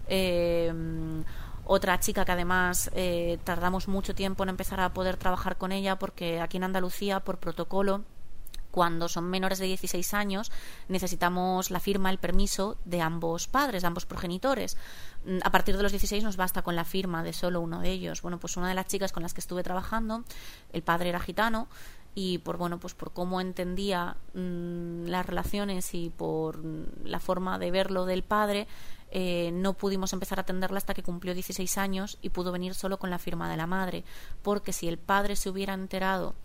Eh, 0.08 0.74
otra 1.64 2.00
chica 2.00 2.26
que 2.26 2.32
además 2.32 2.90
eh, 2.96 3.40
tardamos 3.44 3.88
mucho 3.88 4.16
tiempo 4.16 4.44
en 4.44 4.50
empezar 4.50 4.80
a 4.80 4.94
poder 4.94 5.18
trabajar 5.18 5.58
con 5.58 5.72
ella 5.72 6.00
porque 6.00 6.40
aquí 6.40 6.58
en 6.58 6.64
Andalucía, 6.64 7.20
por 7.20 7.38
protocolo, 7.38 8.04
cuando 8.78 9.10
son 9.10 9.28
menores 9.28 9.58
de 9.58 9.66
16 9.66 10.14
años, 10.14 10.52
necesitamos 10.88 11.72
la 11.72 11.80
firma, 11.80 12.12
el 12.12 12.20
permiso 12.20 12.78
de 12.86 13.02
ambos 13.02 13.48
padres, 13.48 13.82
de 13.82 13.88
ambos 13.88 14.06
progenitores. 14.06 14.78
Mm, 15.26 15.40
a 15.44 15.50
partir 15.50 15.76
de 15.78 15.82
los 15.82 15.92
16 15.92 16.24
nos 16.24 16.38
basta 16.38 16.62
con 16.62 16.76
la 16.76 16.86
firma 16.86 17.24
de 17.24 17.34
solo 17.34 17.60
uno 17.60 17.80
de 17.80 17.90
ellos. 17.90 18.22
Bueno, 18.22 18.38
pues 18.38 18.56
una 18.56 18.70
de 18.70 18.76
las 18.76 18.86
chicas 18.86 19.12
con 19.12 19.24
las 19.24 19.34
que 19.34 19.42
estuve 19.42 19.64
trabajando, 19.64 20.26
el 20.74 20.84
padre 20.84 21.10
era 21.10 21.20
gitano 21.20 21.68
y 22.14 22.38
por 22.38 22.58
bueno, 22.58 22.78
pues 22.78 22.94
por 22.94 23.14
cómo 23.14 23.42
entendía 23.42 24.16
mm, 24.36 25.08
las 25.08 25.26
relaciones 25.26 25.96
y 25.96 26.12
por 26.12 26.64
la 27.04 27.20
forma 27.20 27.58
de 27.58 27.72
verlo 27.72 28.06
del 28.06 28.22
padre, 28.22 28.68
eh, 29.10 29.50
no 29.54 29.74
pudimos 29.74 30.14
empezar 30.14 30.38
a 30.38 30.44
atenderla 30.44 30.78
hasta 30.78 30.94
que 30.94 31.02
cumplió 31.02 31.34
16 31.34 31.80
años 31.80 32.20
y 32.22 32.30
pudo 32.30 32.52
venir 32.52 32.76
solo 32.76 33.00
con 33.00 33.10
la 33.10 33.18
firma 33.18 33.50
de 33.50 33.58
la 33.58 33.66
madre, 33.66 34.04
porque 34.44 34.72
si 34.72 34.88
el 34.88 35.00
padre 35.00 35.36
se 35.36 35.50
hubiera 35.50 35.74
enterado 35.74 36.36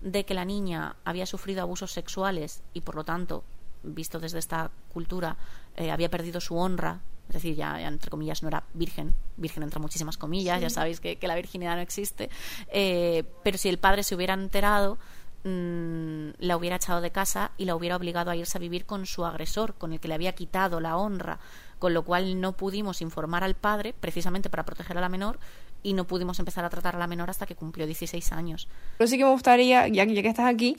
de 0.00 0.24
que 0.24 0.34
la 0.34 0.44
niña 0.44 0.96
había 1.04 1.26
sufrido 1.26 1.62
abusos 1.62 1.92
sexuales 1.92 2.62
y 2.72 2.82
por 2.82 2.94
lo 2.94 3.04
tanto, 3.04 3.44
visto 3.82 4.18
desde 4.20 4.38
esta 4.38 4.70
cultura, 4.92 5.36
eh, 5.76 5.90
había 5.90 6.10
perdido 6.10 6.40
su 6.40 6.56
honra, 6.56 7.00
es 7.28 7.34
decir, 7.34 7.56
ya, 7.56 7.80
entre 7.80 8.10
comillas 8.10 8.42
no 8.42 8.48
era 8.48 8.64
virgen, 8.74 9.14
virgen 9.36 9.62
entre 9.62 9.80
muchísimas 9.80 10.16
comillas, 10.16 10.60
ya 10.60 10.70
sabéis 10.70 11.00
que, 11.00 11.18
la 11.22 11.34
virginidad 11.34 11.76
no 11.76 11.82
existe, 11.82 12.30
eh, 12.68 13.24
pero 13.42 13.58
si 13.58 13.68
el 13.68 13.78
padre 13.78 14.02
se 14.02 14.14
hubiera 14.14 14.34
enterado, 14.34 14.98
mm, 15.44 16.30
la 16.38 16.56
hubiera 16.56 16.76
echado 16.76 17.00
de 17.00 17.10
casa 17.10 17.52
y 17.58 17.64
la 17.64 17.76
hubiera 17.76 17.96
obligado 17.96 18.30
a 18.30 18.36
irse 18.36 18.56
a 18.56 18.60
vivir 18.60 18.86
con 18.86 19.04
su 19.04 19.24
agresor, 19.26 19.74
con 19.74 19.92
el 19.92 20.00
que 20.00 20.08
le 20.08 20.14
había 20.14 20.34
quitado 20.34 20.80
la 20.80 20.96
honra 20.96 21.38
con 21.78 21.94
lo 21.94 22.04
cual 22.04 22.40
no 22.40 22.52
pudimos 22.52 23.00
informar 23.00 23.44
al 23.44 23.54
padre 23.54 23.94
precisamente 23.98 24.50
para 24.50 24.64
proteger 24.64 24.98
a 24.98 25.00
la 25.00 25.08
menor 25.08 25.38
y 25.82 25.92
no 25.92 26.06
pudimos 26.06 26.38
empezar 26.38 26.64
a 26.64 26.70
tratar 26.70 26.96
a 26.96 26.98
la 26.98 27.06
menor 27.06 27.30
hasta 27.30 27.46
que 27.46 27.54
cumplió 27.54 27.86
16 27.86 28.32
años. 28.32 28.68
Pero 28.98 29.08
sí 29.08 29.16
que 29.16 29.24
me 29.24 29.30
gustaría, 29.30 29.86
ya, 29.88 30.04
ya 30.04 30.22
que 30.22 30.28
estás 30.28 30.46
aquí, 30.46 30.76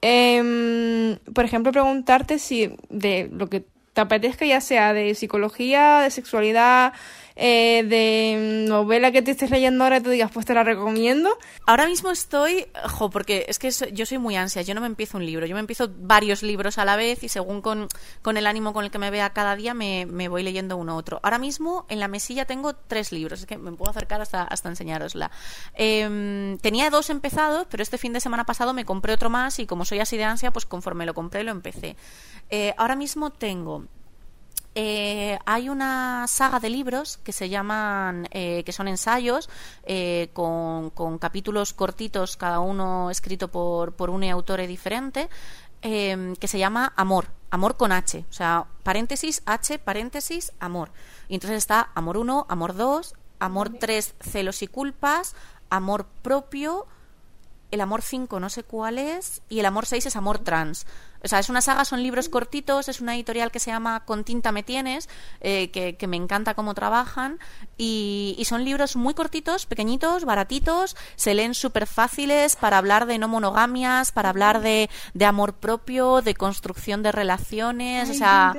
em, 0.00 1.16
por 1.34 1.44
ejemplo, 1.44 1.72
preguntarte 1.72 2.38
si 2.38 2.74
de 2.88 3.28
lo 3.32 3.48
que 3.48 3.66
te 3.92 4.00
apetezca, 4.00 4.46
ya 4.46 4.60
sea 4.60 4.92
de 4.92 5.14
psicología, 5.14 6.00
de 6.00 6.10
sexualidad, 6.10 6.92
eh, 7.40 7.84
de 7.84 8.66
novela 8.68 9.12
que 9.12 9.22
te 9.22 9.30
estés 9.30 9.52
leyendo 9.52 9.84
ahora 9.84 9.98
y 9.98 10.00
te 10.00 10.10
digas, 10.10 10.32
pues 10.32 10.44
te 10.44 10.54
la 10.54 10.64
recomiendo. 10.64 11.30
Ahora 11.66 11.86
mismo 11.86 12.10
estoy, 12.10 12.66
jo, 12.88 13.10
porque 13.10 13.46
es 13.46 13.60
que 13.60 13.70
yo 13.92 14.06
soy 14.06 14.18
muy 14.18 14.34
ansia, 14.34 14.62
yo 14.62 14.74
no 14.74 14.80
me 14.80 14.88
empiezo 14.88 15.18
un 15.18 15.24
libro, 15.24 15.46
yo 15.46 15.54
me 15.54 15.60
empiezo 15.60 15.88
varios 16.00 16.42
libros 16.42 16.78
a 16.78 16.84
la 16.84 16.96
vez 16.96 17.22
y 17.22 17.28
según 17.28 17.62
con, 17.62 17.86
con 18.22 18.36
el 18.38 18.46
ánimo 18.48 18.72
con 18.72 18.84
el 18.84 18.90
que 18.90 18.98
me 18.98 19.12
vea 19.12 19.30
cada 19.30 19.54
día 19.54 19.72
me, 19.72 20.04
me, 20.04 20.26
voy 20.26 20.42
leyendo 20.42 20.76
uno 20.76 20.96
u 20.96 20.98
otro. 20.98 21.20
Ahora 21.22 21.38
mismo 21.38 21.86
en 21.88 22.00
la 22.00 22.08
mesilla 22.08 22.44
tengo 22.44 22.74
tres 22.74 23.12
libros, 23.12 23.38
es 23.38 23.46
que 23.46 23.56
me 23.56 23.70
puedo 23.70 23.92
acercar 23.92 24.20
hasta, 24.20 24.42
hasta 24.42 24.68
enseñarosla. 24.68 25.30
Em, 25.74 26.58
tenía 26.58 26.90
dos 26.90 27.08
empezados, 27.08 27.68
pero 27.70 27.84
este 27.84 27.98
fin 27.98 28.12
de 28.12 28.20
semana 28.20 28.46
pasado 28.46 28.74
me 28.74 28.84
compré 28.84 29.12
otro 29.12 29.30
más 29.30 29.60
y 29.60 29.66
como 29.66 29.84
soy 29.84 30.00
así 30.00 30.16
de 30.16 30.24
ansia, 30.24 30.50
pues 30.50 30.66
conforme 30.66 31.06
lo 31.06 31.14
compré 31.14 31.44
lo 31.44 31.52
empecé. 31.52 31.94
Eh, 32.50 32.74
ahora 32.78 32.96
mismo 32.96 33.30
tengo 33.30 33.84
eh, 34.74 35.38
hay 35.44 35.68
una 35.68 36.26
saga 36.28 36.60
de 36.60 36.70
libros 36.70 37.18
que 37.18 37.32
se 37.32 37.48
llaman, 37.48 38.28
eh, 38.30 38.62
que 38.64 38.72
son 38.72 38.88
ensayos, 38.88 39.48
eh, 39.84 40.30
con, 40.32 40.90
capítulos 41.18 41.72
cortitos, 41.72 42.36
cada 42.36 42.60
uno 42.60 43.10
escrito 43.10 43.48
por, 43.48 43.92
por 43.92 44.10
un 44.10 44.24
autor 44.24 44.66
diferente, 44.66 45.28
que 45.80 46.48
se 46.48 46.58
llama 46.58 46.92
Amor, 46.96 47.26
Amor 47.50 47.76
con 47.76 47.92
H, 47.92 48.24
o 48.28 48.32
sea, 48.32 48.66
paréntesis, 48.82 49.42
H, 49.46 49.78
paréntesis, 49.78 50.52
Amor. 50.58 50.90
Y 51.28 51.34
entonces 51.34 51.58
está 51.58 51.90
Amor 51.94 52.16
1, 52.16 52.46
Amor 52.48 52.74
2, 52.74 53.14
Amor 53.38 53.70
3, 53.78 54.14
Celos 54.20 54.62
y 54.62 54.66
Culpas, 54.66 55.36
Amor 55.70 56.06
propio, 56.22 56.86
el 57.70 57.80
Amor 57.80 58.02
5 58.02 58.40
no 58.40 58.50
sé 58.50 58.64
cuál 58.64 58.98
es, 58.98 59.42
y 59.48 59.60
el 59.60 59.66
Amor 59.66 59.86
6 59.86 60.06
es 60.06 60.16
Amor 60.16 60.38
trans. 60.38 60.86
O 61.22 61.28
sea, 61.28 61.38
es 61.38 61.48
una 61.48 61.60
saga, 61.60 61.84
son 61.84 62.02
libros 62.02 62.28
cortitos, 62.28 62.88
es 62.88 63.00
una 63.00 63.14
editorial 63.14 63.50
que 63.50 63.58
se 63.58 63.70
llama 63.70 64.04
Con 64.04 64.24
tinta 64.24 64.52
me 64.52 64.62
tienes, 64.62 65.08
eh, 65.40 65.70
que, 65.70 66.06
me 66.06 66.16
encanta 66.16 66.54
cómo 66.54 66.74
trabajan, 66.74 67.38
y, 67.76 68.42
son 68.48 68.64
libros 68.64 68.96
muy 68.96 69.14
cortitos, 69.14 69.66
pequeñitos, 69.66 70.24
baratitos, 70.24 70.96
se 71.16 71.34
leen 71.34 71.54
súper 71.54 71.86
fáciles 71.86 72.56
para 72.56 72.78
hablar 72.78 73.06
de 73.06 73.18
no 73.18 73.28
monogamias, 73.28 74.10
para 74.10 74.30
hablar 74.30 74.60
de, 74.60 74.88
de 75.12 75.24
amor 75.26 75.54
propio, 75.54 76.22
de 76.22 76.34
construcción 76.34 77.02
de 77.02 77.12
relaciones, 77.12 78.08
o 78.08 78.14
sea, 78.14 78.54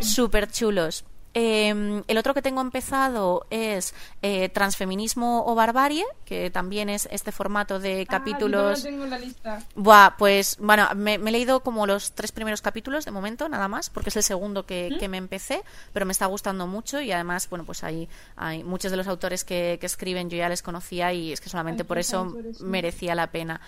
súper 0.00 0.50
chulos. 0.50 1.04
Em, 1.36 2.04
el 2.06 2.16
otro 2.16 2.32
que 2.32 2.42
tengo 2.42 2.60
empezado 2.60 3.44
es 3.50 3.92
eh, 4.22 4.48
Transfeminismo 4.50 5.44
o 5.44 5.56
Barbarie, 5.56 6.04
que 6.24 6.48
también 6.48 6.88
es 6.88 7.08
este 7.10 7.32
formato 7.32 7.80
de 7.80 8.02
ah, 8.02 8.10
capítulos. 8.10 8.84
tengo 8.84 9.04
la 9.04 9.18
lista. 9.18 9.60
Buah, 9.74 10.16
pues 10.16 10.56
bueno, 10.60 10.88
me, 10.94 11.14
he 11.14 11.32
leído 11.32 11.58
como 11.60 11.88
los 11.88 12.12
tres 12.12 12.30
primeros 12.30 12.62
capítulos 12.62 13.04
de 13.04 13.10
momento, 13.10 13.48
nada 13.48 13.66
más, 13.66 13.90
porque 13.90 14.10
es 14.10 14.16
el 14.16 14.22
segundo 14.22 14.64
que, 14.64 14.96
¿Mm? 15.00 15.10
me 15.10 15.18
empecé, 15.18 15.62
pero 15.92 16.06
me 16.06 16.12
está 16.12 16.26
gustando 16.26 16.68
mucho 16.68 17.00
y 17.00 17.10
además, 17.10 17.48
bueno, 17.50 17.64
pues 17.64 17.82
hay, 17.82 18.08
hay 18.36 18.62
muchos 18.62 18.92
de 18.92 18.96
los 18.96 19.08
autores 19.08 19.42
que, 19.42 19.78
escriben, 19.82 20.30
yo 20.30 20.38
ya 20.38 20.48
les 20.48 20.62
conocía 20.62 21.12
y 21.12 21.32
es 21.32 21.40
que 21.40 21.50
solamente 21.50 21.84
por 21.84 21.98
eso 21.98 22.32
merecía 22.60 23.14
la 23.14 23.26
pena. 23.26 23.60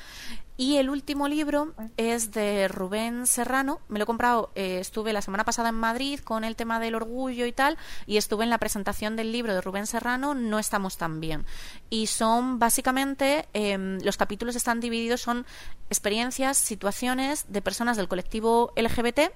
Y 0.58 0.76
el 0.76 0.88
último 0.88 1.28
libro 1.28 1.74
es 1.98 2.32
de 2.32 2.66
Rubén 2.68 3.26
Serrano. 3.26 3.80
Me 3.88 3.98
lo 3.98 4.04
he 4.04 4.06
comprado, 4.06 4.50
eh, 4.54 4.78
estuve 4.80 5.12
la 5.12 5.20
semana 5.20 5.44
pasada 5.44 5.68
en 5.68 5.74
Madrid 5.74 6.18
con 6.20 6.44
el 6.44 6.56
tema 6.56 6.80
del 6.80 6.94
orgullo 6.94 7.44
y 7.44 7.52
tal, 7.52 7.76
y 8.06 8.16
estuve 8.16 8.44
en 8.44 8.50
la 8.50 8.56
presentación 8.56 9.16
del 9.16 9.32
libro 9.32 9.52
de 9.52 9.60
Rubén 9.60 9.86
Serrano, 9.86 10.34
No 10.34 10.58
estamos 10.58 10.96
tan 10.96 11.20
bien. 11.20 11.44
Y 11.90 12.06
son 12.06 12.58
básicamente, 12.58 13.46
em, 13.52 13.98
los 14.00 14.16
capítulos 14.16 14.56
están 14.56 14.80
divididos, 14.80 15.20
son 15.20 15.44
experiencias, 15.90 16.56
situaciones 16.56 17.44
de 17.48 17.60
personas 17.60 17.98
del 17.98 18.08
colectivo 18.08 18.72
LGBT 18.76 19.32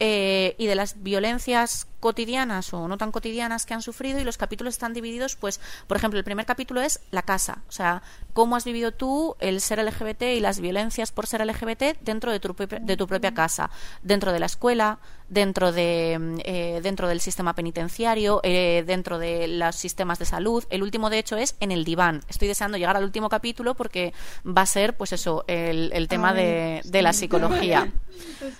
eh, 0.00 0.54
y 0.58 0.66
de 0.66 0.74
las 0.74 1.02
violencias 1.02 1.86
cotidianas 2.00 2.74
o 2.74 2.86
no 2.86 2.98
tan 2.98 3.12
cotidianas 3.12 3.64
que 3.64 3.72
han 3.72 3.80
sufrido 3.80 4.20
y 4.20 4.24
los 4.24 4.36
capítulos 4.36 4.74
están 4.74 4.92
divididos, 4.92 5.36
pues, 5.36 5.58
por 5.86 5.96
ejemplo, 5.96 6.18
el 6.18 6.24
primer 6.24 6.44
capítulo 6.44 6.82
es 6.82 7.00
la 7.10 7.22
casa, 7.22 7.62
o 7.66 7.72
sea, 7.72 8.02
cómo 8.34 8.56
has 8.56 8.64
vivido 8.64 8.92
tú 8.92 9.36
el 9.40 9.62
ser 9.62 9.82
LGBT 9.82 10.22
y 10.34 10.40
las 10.40 10.60
violencias 10.60 11.12
por 11.12 11.26
ser 11.26 11.46
LGBT 11.46 11.98
dentro 12.02 12.30
de 12.30 12.40
tu, 12.40 12.54
de 12.54 12.96
tu 12.96 13.06
propia 13.06 13.32
casa, 13.32 13.70
dentro 14.02 14.32
de 14.32 14.40
la 14.40 14.46
escuela, 14.46 14.98
dentro, 15.28 15.72
de, 15.72 16.18
mm, 16.20 16.36
eh, 16.44 16.80
dentro 16.82 17.08
del 17.08 17.20
sistema 17.20 17.54
penitenciario, 17.54 18.40
eh, 18.42 18.84
dentro 18.86 19.18
de 19.18 19.48
los 19.48 19.74
sistemas 19.74 20.18
de 20.18 20.26
salud. 20.26 20.64
El 20.70 20.82
último, 20.82 21.10
de 21.10 21.18
hecho, 21.18 21.36
es 21.36 21.56
en 21.60 21.72
el 21.72 21.84
diván. 21.84 22.22
Estoy 22.28 22.48
deseando 22.48 22.76
llegar 22.76 22.96
al 22.96 23.04
último 23.04 23.28
capítulo 23.28 23.74
porque 23.74 24.12
va 24.46 24.62
a 24.62 24.66
ser, 24.66 24.96
pues 24.96 25.12
eso, 25.12 25.44
el, 25.46 25.90
el 25.94 26.08
tema 26.08 26.34
de, 26.34 26.82
de, 26.84 27.02
la 27.02 27.12
psicología. 27.12 27.92
Pues 28.44 28.54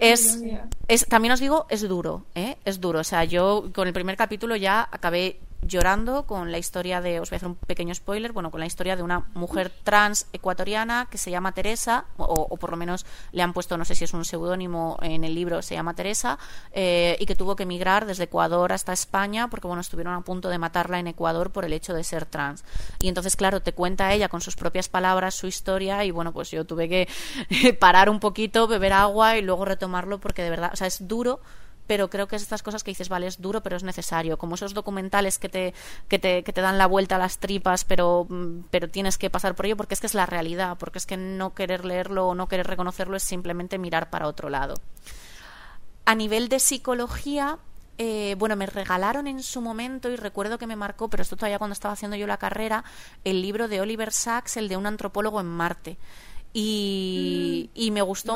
es, 0.00 0.42
es, 0.88 1.06
también 1.06 1.32
os 1.32 1.40
digo, 1.40 1.66
es 1.68 1.86
duro, 1.86 2.24
¿eh? 2.34 2.56
es 2.64 2.80
duro. 2.80 3.00
O 3.00 3.04
sea, 3.04 3.24
yo 3.24 3.70
con 3.74 3.88
el 3.88 3.94
primer 3.94 4.16
capítulo 4.16 4.56
ya 4.56 4.88
acabé 4.90 5.40
llorando 5.62 6.26
con 6.26 6.52
la 6.52 6.58
historia 6.58 7.00
de, 7.00 7.20
os 7.20 7.30
voy 7.30 7.36
a 7.36 7.38
hacer 7.38 7.48
un 7.48 7.56
pequeño 7.56 7.94
spoiler, 7.94 8.32
bueno, 8.32 8.50
con 8.50 8.60
la 8.60 8.66
historia 8.66 8.96
de 8.96 9.02
una 9.02 9.26
mujer 9.34 9.72
trans 9.82 10.26
ecuatoriana 10.32 11.08
que 11.10 11.18
se 11.18 11.30
llama 11.30 11.52
Teresa, 11.52 12.04
o, 12.16 12.56
por 12.56 12.70
lo 12.70 12.76
menos 12.76 13.06
le 13.32 13.42
han 13.42 13.52
puesto, 13.52 13.76
no 13.76 13.84
sé 13.84 13.94
si 13.94 14.04
es 14.04 14.14
un 14.14 14.24
seudónimo 14.24 14.98
en 15.02 15.24
el 15.24 15.34
libro, 15.34 15.62
se 15.62 15.74
llama 15.74 15.94
Teresa, 15.94 16.38
eh, 16.72 17.16
y 17.20 17.26
que 17.26 17.34
tuvo 17.34 17.56
que 17.56 17.64
emigrar 17.64 18.06
desde 18.06 18.24
Ecuador 18.24 18.72
hasta 18.72 18.92
España 18.92 19.48
porque, 19.48 19.66
bueno, 19.66 19.80
estuvieron 19.80 20.14
a 20.14 20.20
punto 20.20 20.48
de 20.48 20.58
matarla 20.58 20.98
en 20.98 21.08
Ecuador 21.08 21.50
por 21.50 21.64
el 21.64 21.72
hecho 21.72 21.94
de 21.94 22.04
ser 22.04 22.26
trans. 22.26 22.64
Y 23.00 23.08
entonces, 23.08 23.36
claro, 23.36 23.60
te 23.60 23.72
cuenta 23.72 24.12
ella 24.12 24.28
con 24.28 24.40
sus 24.40 24.56
propias 24.56 24.88
palabras 24.88 25.34
su 25.34 25.46
historia 25.46 26.04
y, 26.04 26.10
bueno, 26.10 26.32
pues 26.32 26.50
yo 26.50 26.64
tuve 26.64 26.88
que 26.88 27.08
parar 27.80 28.10
un 28.10 28.20
poquito, 28.20 28.66
beber 28.66 28.92
agua 28.92 29.36
y 29.36 29.42
luego 29.42 29.64
retomarlo 29.64 30.18
porque 30.18 30.42
de 30.42 30.50
verdad, 30.50 30.70
o 30.72 30.76
sea, 30.76 30.86
es 30.86 31.06
duro 31.08 31.40
pero 31.86 32.10
creo 32.10 32.26
que 32.26 32.36
es 32.36 32.42
estas 32.42 32.62
cosas 32.62 32.82
que 32.82 32.90
dices, 32.90 33.08
vale, 33.08 33.26
es 33.26 33.40
duro, 33.40 33.62
pero 33.62 33.76
es 33.76 33.82
necesario. 33.82 34.38
Como 34.38 34.54
esos 34.54 34.74
documentales 34.74 35.38
que 35.38 35.48
te, 35.48 35.74
que 36.08 36.18
te, 36.18 36.42
que 36.42 36.52
te 36.52 36.60
dan 36.60 36.78
la 36.78 36.86
vuelta 36.86 37.16
a 37.16 37.18
las 37.18 37.38
tripas, 37.38 37.84
pero, 37.84 38.26
mm, 38.28 38.64
pero 38.70 38.88
tienes 38.88 39.18
que 39.18 39.30
pasar 39.30 39.54
por 39.54 39.66
ello 39.66 39.76
porque 39.76 39.94
es 39.94 40.00
que 40.00 40.06
es 40.06 40.14
la 40.14 40.26
realidad, 40.26 40.76
porque 40.78 40.98
es 40.98 41.06
que 41.06 41.16
no 41.16 41.54
querer 41.54 41.84
leerlo 41.84 42.28
o 42.28 42.34
no 42.34 42.48
querer 42.48 42.66
reconocerlo 42.66 43.16
es 43.16 43.22
simplemente 43.22 43.78
mirar 43.78 44.10
para 44.10 44.26
otro 44.26 44.50
lado. 44.50 44.74
A 46.04 46.14
nivel 46.14 46.48
de 46.48 46.60
psicología, 46.60 47.58
eh, 47.98 48.36
bueno, 48.38 48.56
me 48.56 48.66
regalaron 48.66 49.26
en 49.26 49.42
su 49.42 49.60
momento, 49.60 50.08
y 50.10 50.16
recuerdo 50.16 50.58
que 50.58 50.66
me 50.66 50.76
marcó, 50.76 51.08
pero 51.08 51.22
esto 51.22 51.36
todavía 51.36 51.58
cuando 51.58 51.72
estaba 51.72 51.94
haciendo 51.94 52.16
yo 52.16 52.26
la 52.26 52.36
carrera, 52.36 52.84
el 53.24 53.42
libro 53.42 53.68
de 53.68 53.80
Oliver 53.80 54.12
Sacks, 54.12 54.56
el 54.56 54.68
de 54.68 54.76
un 54.76 54.86
antropólogo 54.86 55.40
en 55.40 55.46
Marte 55.46 55.98
y, 56.58 57.68
y 57.74 57.90
me 57.90 58.00
gustó 58.00 58.34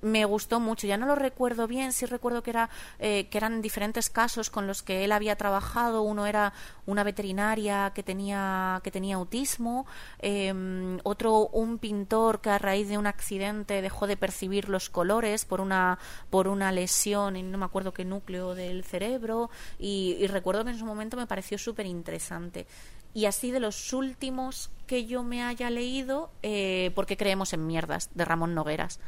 me 0.00 0.24
gustó 0.24 0.60
mucho. 0.60 0.86
Ya 0.86 0.96
no 0.96 1.06
lo 1.06 1.16
recuerdo 1.16 1.66
bien. 1.66 1.92
Sí 1.92 2.06
recuerdo 2.06 2.42
que 2.44 2.50
era 2.50 2.70
eh, 3.00 3.26
que 3.28 3.38
eran 3.38 3.60
diferentes 3.60 4.08
casos 4.08 4.48
con 4.48 4.68
los 4.68 4.84
que 4.84 5.04
él 5.04 5.10
había 5.10 5.34
trabajado. 5.34 6.02
Uno 6.02 6.26
era 6.26 6.52
una 6.86 7.02
veterinaria 7.02 7.90
que 7.94 8.04
tenía 8.04 8.80
que 8.84 8.92
tenía 8.92 9.16
autismo. 9.16 9.86
Em, 10.20 10.98
otro 11.02 11.48
un 11.48 11.78
pintor 11.78 12.40
que 12.40 12.50
a 12.50 12.58
raíz 12.58 12.88
de 12.88 12.96
un 12.96 13.08
accidente 13.08 13.82
dejó 13.82 14.06
de 14.06 14.16
percibir 14.16 14.68
los 14.68 14.88
colores 14.88 15.44
por 15.44 15.60
una 15.60 15.98
por 16.30 16.46
una 16.46 16.70
lesión 16.70 17.34
en 17.34 17.50
no 17.50 17.58
me 17.58 17.64
acuerdo 17.64 17.92
qué 17.92 18.04
núcleo 18.04 18.54
del 18.54 18.84
cerebro. 18.84 19.50
Y, 19.80 20.16
y 20.20 20.28
recuerdo 20.28 20.64
que 20.64 20.70
en 20.70 20.78
su 20.78 20.86
momento 20.86 21.16
me 21.16 21.26
pareció 21.26 21.58
súper 21.58 21.86
interesante 21.86 22.66
y 23.16 23.24
así 23.24 23.50
de 23.50 23.60
los 23.60 23.94
últimos 23.94 24.68
que 24.86 25.06
yo 25.06 25.22
me 25.22 25.42
haya 25.42 25.70
leído, 25.70 26.30
eh, 26.42 26.90
porque 26.94 27.16
creemos 27.16 27.54
en 27.54 27.66
mierdas, 27.66 28.10
de 28.14 28.26
Ramón 28.26 28.54
Nogueras. 28.54 29.00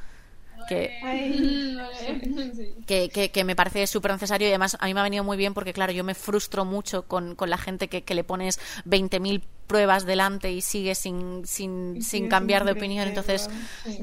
Que, 0.67 0.99
que, 3.13 3.31
que, 3.31 3.45
me 3.45 3.55
parece 3.55 3.87
súper 3.87 4.13
necesario 4.13 4.49
y 4.49 4.51
además 4.51 4.79
a 4.81 4.87
mí 4.87 4.95
me 4.95 5.01
ha 5.01 5.03
venido 5.03 5.25
muy 5.25 5.37
bien 5.37 5.53
porque 5.55 5.73
claro 5.75 5.93
yo 5.93 6.05
me 6.05 6.15
frustro 6.15 6.65
mucho 6.65 7.03
con, 7.07 7.37
con 7.37 7.49
la 7.49 7.59
gente 7.59 7.89
que, 7.89 8.03
que 8.03 8.15
le 8.15 8.25
pones 8.25 8.59
20.000 8.87 9.43
pruebas 9.69 10.07
delante 10.07 10.51
y 10.51 10.63
sigue 10.63 10.97
sin, 10.97 11.47
sin, 11.47 12.03
sin 12.03 12.29
cambiar 12.29 12.65
de 12.65 12.73
opinión. 12.73 13.07
Entonces, 13.07 13.49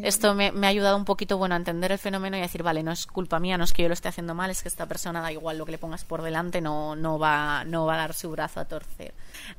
esto 0.03 0.33
me, 0.33 0.53
me, 0.53 0.67
ha 0.67 0.69
ayudado 0.69 0.95
un 0.95 1.03
poquito 1.03 1.37
bueno, 1.37 1.55
a 1.55 1.57
entender 1.57 1.91
el 1.91 1.97
fenómeno 1.97 2.37
y 2.37 2.39
a 2.39 2.43
decir, 2.43 2.63
vale, 2.63 2.83
no 2.83 2.91
es 2.91 3.05
culpa 3.07 3.39
mía, 3.39 3.57
no 3.57 3.65
es 3.65 3.73
que 3.73 3.81
yo 3.81 3.89
lo 3.89 3.93
esté 3.93 4.07
haciendo 4.07 4.33
mal, 4.33 4.49
es 4.51 4.61
que 4.61 4.69
esta 4.69 4.85
persona, 4.85 5.21
da 5.21 5.31
igual 5.31 5.57
lo 5.57 5.65
que 5.65 5.73
le 5.73 5.77
pongas 5.77 6.05
por 6.05 6.21
delante, 6.21 6.61
no, 6.61 6.95
no, 6.95 7.19
va, 7.19 7.65
no 7.65 7.85
va 7.85 7.95
a 7.95 7.97
dar 7.97 8.13
su 8.13 8.29
brazo 8.31 8.59
a 8.61 8.65
torcer. 8.65 9.13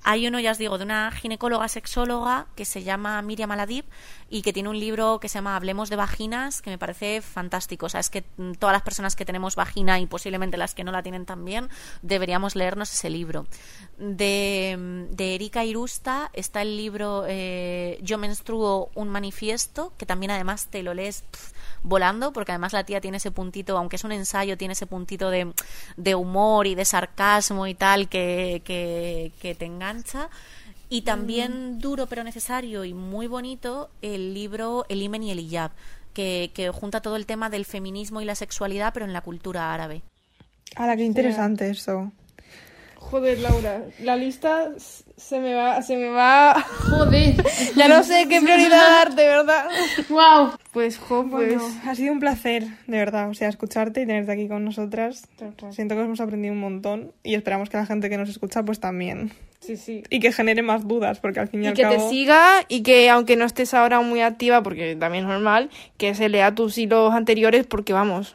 Hay 0.05 0.27
uno, 0.27 0.41
ya 0.41 0.53
os 0.53 0.59
digo, 0.59 0.79
de 0.79 0.85
una 0.85 1.11
ginecóloga 1.11 1.69
sexóloga 1.69 2.47
que 2.55 2.65
se 2.65 2.83
llama 2.83 3.21
Miriam 3.23 3.51
Aladib 3.51 3.85
y 4.31 4.43
que 4.43 4.53
tiene 4.53 4.69
un 4.69 4.79
libro 4.79 5.19
que 5.21 5.29
se 5.29 5.35
llama 5.35 5.57
Hablemos 5.57 5.91
de 5.91 5.97
vaginas, 5.97 6.63
que 6.63 6.71
me 6.71 6.79
parece 6.79 7.21
fantástico. 7.21 7.87
O 7.87 7.89
sea, 7.89 8.01
es 8.01 8.11
que 8.11 8.23
todas 8.59 8.73
las 8.73 8.83
personas 8.83 9.17
que 9.17 9.25
tenemos 9.25 9.57
vagina 9.57 9.99
y 10.01 10.07
posiblemente 10.07 10.57
las 10.57 10.75
que 10.75 10.85
no 10.85 10.93
la 10.93 11.03
tienen 11.03 11.27
también, 11.27 11.69
deberíamos 12.03 12.55
leernos 12.55 12.93
ese 12.93 13.11
libro. 13.11 13.47
De, 13.99 15.07
de 15.11 15.35
Erika 15.35 15.65
Irus 15.65 15.96
está 16.33 16.63
el 16.63 16.77
libro 16.77 17.25
eh, 17.27 17.99
Yo 18.03 18.19
menstruo 18.19 18.91
un 18.95 19.09
manifiesto, 19.09 19.93
que 19.97 20.07
también 20.07 20.31
además 20.31 20.67
te 20.67 20.83
lo 20.83 20.95
lees 20.95 21.25
volando, 21.83 22.33
porque 22.33 22.53
además 22.53 22.73
la 22.73 22.85
tía 22.85 23.01
tiene 23.01 23.19
ese 23.19 23.31
puntito, 23.31 23.77
aunque 23.79 23.97
es 23.97 24.05
un 24.05 24.13
ensayo, 24.13 24.57
tiene 24.57 24.73
ese 24.73 24.87
puntito 24.87 25.31
de, 25.31 25.53
de 25.97 26.15
humor 26.15 26.67
y 26.67 26.75
de 26.75 26.85
sarcasmo 26.85 27.67
y 27.67 27.75
tal 27.75 28.09
que, 28.09 28.63
que, 28.65 29.55
te 29.55 29.65
engancha. 29.65 30.29
Y 30.89 31.03
también 31.03 31.77
mm. 31.77 31.79
duro 31.79 32.07
pero 32.07 32.23
necesario 32.25 32.85
y 32.85 32.95
muy 32.95 33.27
bonito 33.27 33.91
el 34.03 34.35
libro 34.35 34.87
El 34.89 35.03
Imen 35.03 35.23
y 35.23 35.31
el 35.31 35.41
Hijab, 35.41 35.71
que, 36.13 36.51
que 36.55 36.71
junta 36.71 37.01
todo 37.01 37.17
el 37.17 37.27
tema 37.27 37.51
del 37.51 37.65
feminismo 37.65 38.21
y 38.21 38.25
la 38.25 38.35
sexualidad, 38.35 38.93
pero 38.93 39.07
en 39.07 39.13
la 39.13 39.21
cultura 39.21 39.73
árabe. 39.75 40.03
¡Hala, 40.75 40.97
qué 40.97 41.05
interesante 41.05 41.71
eso! 41.71 42.13
Joder, 43.11 43.39
Laura, 43.39 43.83
la 44.01 44.17
lista 44.17 44.73
se 44.77 45.39
me 45.39 45.55
va, 45.55 45.81
se 45.81 45.97
me 45.97 46.09
va. 46.09 46.61
Joder. 46.61 47.37
ya 47.77 47.87
no 47.87 48.03
sé 48.03 48.27
qué 48.29 48.41
prioridad 48.41 48.71
dar, 48.71 49.15
de 49.15 49.27
verdad. 49.27 49.69
Wow. 50.09 50.51
Pues, 50.73 50.99
jo, 50.99 51.25
pues. 51.31 51.63
ha 51.87 51.95
sido 51.95 52.13
un 52.13 52.19
placer, 52.19 52.65
de 52.65 52.99
verdad. 52.99 53.31
O 53.31 53.35
sea, 53.35 53.49
escucharte 53.49 54.03
y 54.03 54.07
tenerte 54.07 54.33
aquí 54.33 54.49
con 54.49 54.65
nosotras. 54.65 55.29
Siento 55.71 55.95
que 55.95 56.01
hemos 56.01 56.21
aprendido 56.21 56.53
un 56.53 56.61
montón 56.61 57.13
y 57.23 57.35
esperamos 57.35 57.71
que 57.71 57.77
la 57.77 57.87
gente 57.87 58.11
que 58.11 58.19
nos 58.19 58.29
escucha, 58.29 58.65
pues 58.65 58.81
también. 58.81 59.31
Sí, 59.61 59.77
sí. 59.77 60.03
Y 60.11 60.19
que 60.19 60.33
genere 60.33 60.63
más 60.63 60.89
dudas, 60.89 61.21
porque 61.21 61.39
al 61.39 61.49
fin 61.49 61.63
y, 61.63 61.67
y 61.67 61.69
al 61.69 61.75
que 61.75 61.83
cabo. 61.83 61.95
te 61.95 62.11
siga 62.11 62.65
y 62.67 62.83
que, 62.83 63.09
aunque 63.09 63.37
no 63.37 63.45
estés 63.45 63.73
ahora 63.73 64.01
muy 64.01 64.21
activa, 64.21 64.65
porque 64.65 64.97
también 64.97 65.25
es 65.25 65.31
normal, 65.31 65.71
que 65.97 66.17
se 66.17 66.29
lea 66.29 66.57
tus 66.57 66.77
hilos 66.77 67.15
anteriores, 67.15 67.67
porque 67.67 67.93
vamos. 67.93 68.35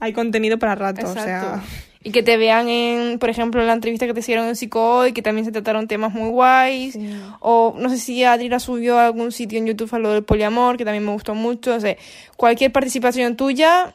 Hay 0.00 0.12
contenido 0.12 0.58
para 0.58 0.74
rato, 0.74 1.06
o 1.06 1.12
sea 1.12 1.62
y 2.02 2.12
que 2.12 2.22
te 2.22 2.36
vean 2.36 2.68
en, 2.68 3.18
por 3.18 3.28
ejemplo, 3.28 3.60
en 3.60 3.66
la 3.66 3.74
entrevista 3.74 4.06
que 4.06 4.14
te 4.14 4.20
hicieron 4.20 4.46
en 4.46 4.56
y 4.56 5.12
que 5.12 5.22
también 5.22 5.44
se 5.44 5.52
trataron 5.52 5.86
temas 5.86 6.14
muy 6.14 6.30
guays, 6.30 6.98
o 7.40 7.74
no 7.76 7.90
sé 7.90 7.98
si 7.98 8.24
Adri 8.24 8.48
subió 8.58 8.98
a 8.98 9.06
algún 9.06 9.32
sitio 9.32 9.58
en 9.58 9.66
YouTube 9.66 9.94
a 9.94 9.98
lo 9.98 10.12
del 10.12 10.24
poliamor, 10.24 10.76
que 10.76 10.84
también 10.84 11.04
me 11.04 11.12
gustó 11.12 11.34
mucho, 11.34 11.74
o 11.74 11.80
sea, 11.80 11.96
cualquier 12.36 12.72
participación 12.72 13.36
tuya, 13.36 13.94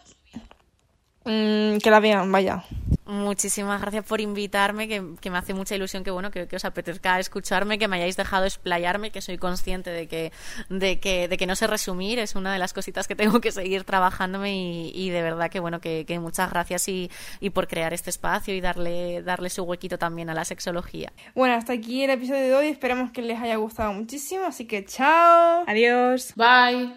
mmm, 1.26 1.78
que 1.78 1.92
la 1.92 2.00
vean, 2.00 2.32
vaya. 2.32 2.64
Muchísimas 3.06 3.80
gracias 3.82 4.04
por 4.04 4.20
invitarme, 4.20 4.88
que, 4.88 5.30
me 5.30 5.38
hace 5.38 5.54
mucha 5.54 5.76
ilusión 5.76 6.04
que 6.04 6.10
bueno 6.10 6.32
que, 6.32 6.48
os 6.52 6.66
apetezca 6.66 7.20
escucharme, 7.20 7.78
que 7.78 7.88
me 7.88 7.98
hayáis 7.98 8.18
dejado 8.18 8.46
explayarme, 8.46 9.12
que 9.12 9.22
soy 9.22 9.38
consciente 9.38 9.92
de 9.92 10.08
que, 10.08 10.32
de 10.70 11.00
que, 11.00 11.28
de 11.28 11.38
que 11.38 11.46
no 11.46 11.56
sé 11.56 11.68
resumir, 11.68 12.18
es 12.18 12.34
una 12.34 12.52
de 12.52 12.58
las 12.58 12.74
cositas 12.74 13.08
que 13.08 13.16
tengo 13.16 13.42
que 13.42 13.52
seguir 13.52 13.84
trabajándome 13.84 14.56
y, 14.92 15.10
de 15.12 15.22
verdad 15.22 15.52
que 15.52 15.60
bueno, 15.60 15.80
que, 15.80 16.06
muchas 16.20 16.50
gracias 16.50 16.88
y, 16.88 17.12
y, 17.40 17.52
por 17.52 17.68
crear 17.68 17.94
este 17.94 18.10
espacio 18.10 18.56
y 18.56 18.62
darle, 18.62 19.22
darle 19.22 19.52
su 19.52 19.62
huequito 19.64 20.00
también 20.00 20.32
a 20.32 20.34
la 20.34 20.44
sexología. 20.44 21.14
Bueno, 21.36 21.54
hasta 21.54 21.74
aquí 21.74 22.04
el 22.04 22.10
episodio 22.10 22.42
de 22.42 22.56
hoy, 22.56 22.68
esperamos 22.68 23.12
que 23.12 23.22
les 23.22 23.40
haya 23.40 23.58
gustado 23.58 23.94
muchísimo, 23.94 24.46
así 24.46 24.66
que 24.66 24.84
chao. 24.84 25.64
Adiós. 25.68 26.34
Bye. 26.36 26.94